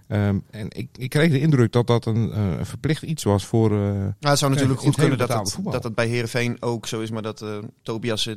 Ehm, 0.08 0.38
en 0.50 0.66
ik, 0.68 0.88
ik 0.96 1.10
kreeg 1.10 1.30
de 1.30 1.40
indruk 1.40 1.72
dat 1.72 1.86
dat 1.86 2.06
een, 2.06 2.32
eh, 2.32 2.40
verplicht 2.62 3.02
iets 3.02 3.24
was 3.24 3.44
voor... 3.46 3.70
eh, 3.72 3.78
Nou, 3.78 4.12
het 4.20 4.38
zou 4.38 4.52
natuurlijk 4.52 4.80
goed 4.80 4.94
kunnen 4.96 5.18
dat 5.18 5.28
het, 5.32 5.52
voetbal. 5.52 5.72
dat 5.72 5.84
het 5.84 5.94
bij 5.94 6.06
Herenveen 6.08 6.56
ook 6.60 6.86
zo 6.86 7.00
is, 7.00 7.10
maar 7.10 7.22
dat 7.22 7.42
eh, 7.42 7.58
Tobias 7.82 8.26
er 8.26 8.36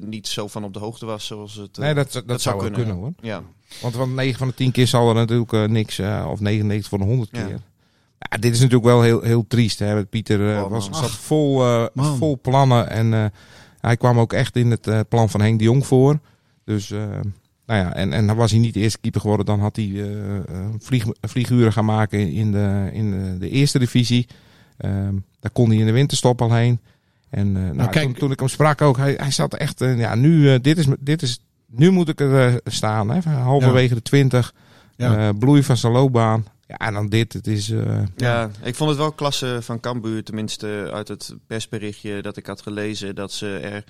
niet 0.00 0.28
zo 0.28 0.48
van 0.48 0.64
op 0.64 0.72
de 0.72 0.78
hoogte 0.78 1.06
was 1.06 1.26
zoals 1.26 1.54
het. 1.54 1.78
eh, 1.78 1.84
nee, 1.84 1.94
dat, 1.94 2.22
dat, 2.26 2.40
zou 2.40 2.70
kunnen, 2.70 2.94
hoor. 2.96 3.12
Ja. 3.20 3.42
Want 3.82 3.94
van 3.94 4.14
9 4.14 4.38
van 4.38 4.48
de 4.48 4.54
10 4.54 4.70
keer 4.72 4.86
zal 4.86 5.08
er 5.08 5.14
natuurlijk 5.14 5.68
niks, 5.70 5.98
eh, 5.98 6.26
of 6.30 6.40
99 6.40 6.88
van 6.88 6.98
de 6.98 7.04
100 7.04 7.28
Ja. 7.32 7.44
keer. 7.46 7.60
Ja, 8.30 8.36
dit 8.38 8.52
is 8.52 8.58
natuurlijk 8.58 8.84
wel 8.84 9.02
heel, 9.02 9.20
heel 9.22 9.44
triest. 9.48 9.78
Hè. 9.78 10.06
Pieter 10.06 10.62
Oh, 10.64 10.70
was, 10.70 10.88
zat 10.92 11.10
vol, 11.10 11.64
eh, 11.64 11.86
vol 12.16 12.38
plannen 12.42 12.90
en 12.90 13.14
eh, 13.14 13.24
hij 13.80 13.96
kwam 13.96 14.18
ook 14.18 14.32
echt 14.32 14.56
in 14.56 14.70
het 14.70 14.86
eh, 14.86 15.00
plan 15.08 15.30
van 15.30 15.40
Henk 15.40 15.58
de 15.58 15.64
Jong 15.64 15.86
voor. 15.86 16.18
Dus, 16.64 16.92
nou 17.66 17.80
ja, 17.80 17.94
en, 17.94 18.12
en 18.12 18.26
dan 18.26 18.36
was 18.36 18.50
hij 18.50 18.60
niet 18.60 18.74
de 18.74 18.80
eerste 18.80 18.98
keeper 19.00 19.20
geworden. 19.20 19.46
Dan 19.46 19.60
had 19.60 19.76
hij 19.76 19.90
eh, 19.94 20.36
eh, 20.36 20.44
vlieg, 20.78 21.04
vlieguren 21.20 21.72
gaan 21.72 21.84
maken 21.84 22.32
in 22.32 22.52
de, 22.52 22.90
in 22.92 23.10
de, 23.10 23.38
de 23.38 23.48
eerste 23.50 23.78
divisie. 23.78 24.26
Ehm, 24.76 25.14
daar 25.40 25.52
kon 25.52 25.68
hij 25.70 25.78
in 25.78 25.86
de 25.86 25.92
winterstop 25.92 26.42
al 26.42 26.52
heen. 26.52 26.80
En 27.30 27.56
eh, 27.56 27.70
nou, 27.70 27.90
kijk- 27.90 28.04
toen, 28.04 28.14
toen 28.14 28.30
ik 28.30 28.38
hem 28.38 28.48
sprak 28.48 28.80
ook, 28.80 28.96
hij, 28.96 29.14
hij 29.16 29.30
zat 29.30 29.54
echt, 29.54 29.78
ja, 29.78 30.14
nu, 30.14 30.60
dit 30.60 30.78
is, 30.78 30.86
dit 31.00 31.22
is, 31.22 31.40
nu 31.66 31.90
moet 31.90 32.08
ik 32.08 32.20
er 32.20 32.60
staan. 32.64 33.10
Hè, 33.10 33.30
halverwege 33.30 33.94
de 33.94 34.02
20. 34.02 34.54
Ja. 34.96 35.28
Eh, 35.28 35.38
bloei 35.38 35.62
van 35.62 35.76
zijn 35.76 35.92
loopbaan. 35.92 36.46
Ja, 36.66 36.76
en 36.76 36.92
dan 36.92 37.08
dit. 37.08 37.32
Het 37.32 37.46
is, 37.46 37.70
eh, 37.70 38.02
Ja, 38.16 38.50
ik 38.62 38.74
vond 38.74 38.90
het 38.90 38.98
wel 38.98 39.12
klasse 39.12 39.58
van 39.60 39.80
Cambuur, 39.80 40.24
tenminste 40.24 40.90
uit 40.92 41.08
het 41.08 41.34
persberichtje 41.46 42.22
dat 42.22 42.36
ik 42.36 42.46
had 42.46 42.62
gelezen, 42.62 43.14
dat 43.14 43.32
ze 43.32 43.58
er, 43.58 43.84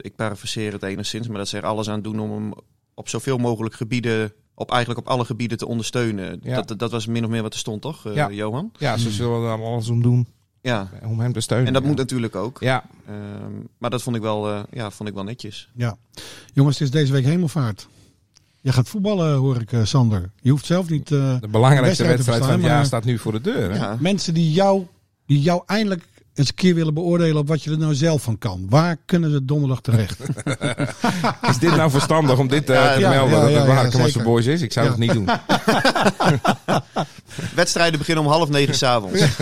ik 0.00 0.16
parafraseer 0.16 0.72
het 0.72 0.82
enigszins, 0.82 1.28
maar 1.28 1.38
dat 1.38 1.48
ze 1.48 1.56
er 1.56 1.64
alles 1.66 1.88
aan 1.90 2.02
doen 2.02 2.20
om 2.20 2.30
hem 2.32 2.52
op 2.94 3.08
zoveel 3.08 3.38
mogelijk 3.38 3.74
gebieden, 3.74 4.32
op 4.54 4.70
eigenlijk 4.70 5.00
op 5.00 5.08
alle 5.08 5.24
gebieden 5.24 5.58
te 5.58 5.66
ondersteunen. 5.66 6.40
Ja. 6.42 6.62
Dat, 6.62 6.78
dat 6.78 6.90
was 6.90 7.06
min 7.06 7.24
of 7.24 7.30
meer 7.30 7.42
wat 7.42 7.52
er 7.52 7.58
stond, 7.58 7.82
toch, 7.82 8.06
eh, 8.06 8.14
Ja. 8.14 8.30
Johan? 8.30 8.72
ja, 8.78 8.96
ze 8.96 9.10
zullen 9.10 9.42
er 9.50 9.62
alles 9.64 9.88
om 9.88 10.02
doen 10.02 10.26
Ja, 10.60 10.88
eh, 11.00 11.10
om 11.10 11.20
hem 11.20 11.32
te 11.32 11.40
steunen. 11.40 11.66
en 11.66 11.72
dat 11.72 11.82
ja. 11.82 11.88
moet 11.88 11.96
natuurlijk 11.98 12.36
ook. 12.36 12.56
Ja, 12.60 12.84
Ehm, 13.06 13.52
maar 13.78 13.90
dat 13.90 14.02
vond 14.02 14.16
ik 14.16 14.22
wel, 14.22 14.50
eh, 14.50 14.62
ja, 14.70 14.90
vond 14.90 15.08
ik 15.08 15.14
wel 15.14 15.24
netjes. 15.24 15.70
Ja. 15.74 15.96
Jongens, 16.52 16.78
het 16.78 16.88
is 16.88 16.94
deze 16.94 17.12
week 17.12 17.24
hemelvaart. 17.24 17.88
Je 18.60 18.72
gaat 18.72 18.88
voetballen, 18.88 19.34
hoor 19.36 19.60
ik, 19.60 19.72
eh, 19.72 19.84
Sander. 19.84 20.30
Je 20.40 20.50
hoeft 20.50 20.66
zelf 20.66 20.88
niet... 20.90 21.10
eh, 21.12 21.40
de 21.40 21.48
belangrijkste 21.48 22.06
wedstrijd 22.06 22.44
van 22.44 22.52
het 22.52 22.62
jaar 22.62 22.84
staat 22.84 23.04
nu 23.04 23.18
voor 23.18 23.32
de 23.32 23.40
deur. 23.40 23.70
Hè? 23.70 23.76
Ja. 23.76 23.96
mensen 24.00 24.34
die 24.34 24.52
jou, 24.52 24.86
die 25.26 25.40
jou 25.40 25.62
eindelijk 25.66 26.04
eens 26.34 26.48
een 26.48 26.54
keer 26.54 26.74
willen 26.74 26.94
beoordelen 26.94 27.36
op 27.36 27.48
wat 27.48 27.62
je 27.62 27.70
er 27.70 27.78
nou 27.78 27.94
zelf 27.94 28.22
van 28.22 28.38
kan. 28.38 28.66
Waar 28.68 28.96
kunnen 29.06 29.30
ze 29.30 29.44
donderdag 29.44 29.80
terecht? 29.80 30.18
Is 31.50 31.58
dit 31.58 31.76
nou 31.76 31.90
verstandig 31.90 32.38
om 32.38 32.48
dit 32.48 32.70
eh, 32.70 32.76
Ja, 32.76 32.94
te 32.94 33.00
ja, 33.00 33.08
melden 33.10 33.50
ja, 33.50 33.58
dat 33.58 33.66
ja, 33.66 33.82
het 33.84 33.92
zeker. 33.92 34.22
Boys 34.22 34.46
is? 34.46 34.62
Ik 34.62 34.72
zou 34.72 34.84
Ja. 34.86 34.90
het 34.92 35.00
niet 35.00 35.12
doen. 35.12 35.28
Wedstrijden 37.54 37.98
beginnen 37.98 38.24
om 38.24 38.30
half 38.30 38.48
negen 38.48 38.74
s'avonds. 38.74 39.20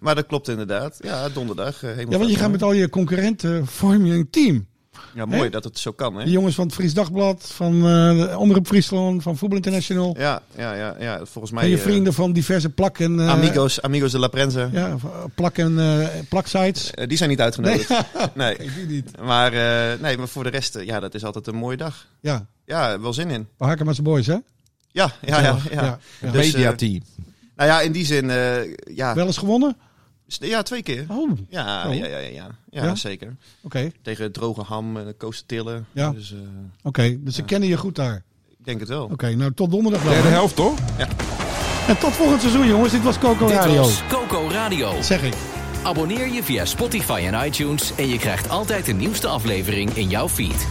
maar 0.00 0.14
dat 0.14 0.26
klopt 0.26 0.48
inderdaad. 0.48 0.98
Ja, 1.00 1.28
donderdag. 1.28 1.82
eh, 1.82 1.98
ja, 1.98 2.18
want 2.18 2.30
je 2.30 2.36
gaat 2.36 2.50
met 2.50 2.62
al 2.62 2.72
je 2.72 2.88
concurrenten, 2.88 3.66
vorm 3.66 4.04
je 4.06 4.12
een 4.14 4.30
team. 4.30 4.66
Ja, 5.14 5.24
mooi 5.24 5.50
dat 5.50 5.64
het 5.64 5.78
zo 5.78 5.92
kan, 5.92 6.14
hè? 6.16 6.24
De 6.24 6.30
jongens 6.30 6.54
van 6.54 6.64
het 6.66 6.74
Fries 6.74 6.94
Dagblad, 6.94 7.50
van 7.54 7.86
eh 7.88 8.38
Omroep 8.40 8.66
Friesland, 8.66 9.22
van 9.22 9.36
Voetbal 9.36 9.56
International. 9.58 10.14
Ja, 10.18 10.42
ja, 10.56 10.74
ja, 10.74 10.96
ja. 10.98 11.20
Volgens 11.24 11.52
mij... 11.54 11.62
en 11.62 11.68
je 11.70 11.76
eh, 11.76 11.82
vrienden 11.82 12.12
van 12.14 12.32
diverse 12.32 12.70
plak- 12.70 12.98
en... 12.98 13.20
eh, 13.20 13.28
amigos, 13.28 13.82
amigos 13.82 14.12
de 14.12 14.18
la 14.18 14.28
Prensa. 14.28 14.68
Ja, 14.72 14.96
plak- 15.34 15.58
en 15.58 15.78
eh, 15.78 16.08
plaksites. 16.28 16.90
Die 17.06 17.16
zijn 17.16 17.30
niet 17.30 17.40
uitgenodigd. 17.40 17.90
Nee. 18.34 18.56
Ik 18.64 18.74
die 18.74 18.86
niet. 18.86 19.10
Maar, 19.22 19.52
eh, 19.52 20.00
nee, 20.00 20.18
maar 20.18 20.28
voor 20.28 20.44
de 20.44 20.50
rest, 20.50 20.78
ja, 20.84 21.00
dat 21.00 21.14
is 21.14 21.24
altijd 21.24 21.46
een 21.46 21.54
mooie 21.56 21.76
dag. 21.76 22.06
Ja, 22.20 22.46
Ja, 22.66 23.00
wel 23.00 23.12
zin 23.12 23.30
in. 23.30 23.46
Hakken 23.58 23.86
met 23.86 23.94
zijn 23.94 24.06
boys, 24.06 24.26
hè? 24.26 24.32
Ja, 24.32 24.42
ja, 24.90 25.10
ja. 25.20 25.40
ja, 25.40 25.58
ja, 25.70 25.98
ja. 26.20 26.30
Dus, 26.30 26.52
Mediateam. 26.52 27.00
nou 27.56 27.68
ja, 27.70 27.80
in 27.80 27.92
die 27.92 28.04
zin, 28.06 28.30
eh, 28.30 28.74
ja. 28.94 29.14
Wel 29.14 29.26
eens 29.26 29.38
gewonnen? 29.38 29.76
Ja, 30.40 30.62
twee 30.62 30.82
keer. 30.82 31.04
Oh, 31.08 31.30
oké. 31.30 31.40
Ja, 31.48 31.84
Oh. 31.88 31.94
ja, 31.94 32.06
ja, 32.06 32.18
ja, 32.18 32.28
ja. 32.28 32.46
Ja, 32.70 32.84
Ja? 32.84 32.94
zeker. 32.94 33.36
Tegen 34.02 34.32
droge 34.32 34.62
ham 34.62 34.96
en 34.96 35.14
Coaster 35.18 35.46
Tillen. 35.46 35.86
Ja. 35.92 36.10
Dus 36.10 36.32
eh, 36.32 36.38
Oké, 36.82 37.16
dus 37.20 37.34
ze 37.34 37.42
kennen 37.42 37.68
je 37.68 37.76
goed 37.76 37.94
daar. 37.94 38.22
ik 38.58 38.64
denk 38.64 38.80
het 38.80 38.88
wel. 38.88 39.04
Oké, 39.12 39.34
nou 39.34 39.52
tot 39.54 39.70
donderdag 39.70 40.02
dan. 40.02 40.12
Derde 40.12 40.28
helft, 40.28 40.56
toch? 40.56 40.78
En 41.88 41.98
tot 41.98 42.12
volgend 42.12 42.40
seizoen, 42.40 42.66
jongens. 42.66 42.92
Dit 42.92 43.02
was 43.02 43.18
Coco 43.18 43.46
Dit 43.46 43.56
Radio. 43.56 43.76
was 43.76 44.02
Coco 44.08 44.48
Radio. 44.50 45.02
Zeg 45.02 45.22
ik. 45.22 45.34
Abonneer 45.82 46.32
je 46.32 46.42
via 46.42 46.64
Spotify 46.64 47.22
en 47.32 47.46
iTunes 47.46 47.92
en 47.96 48.08
je 48.08 48.18
krijgt 48.18 48.48
altijd 48.48 48.84
de 48.86 48.92
nieuwste 48.92 49.26
aflevering 49.28 49.90
in 49.90 50.08
jouw 50.08 50.28
feed. 50.28 50.66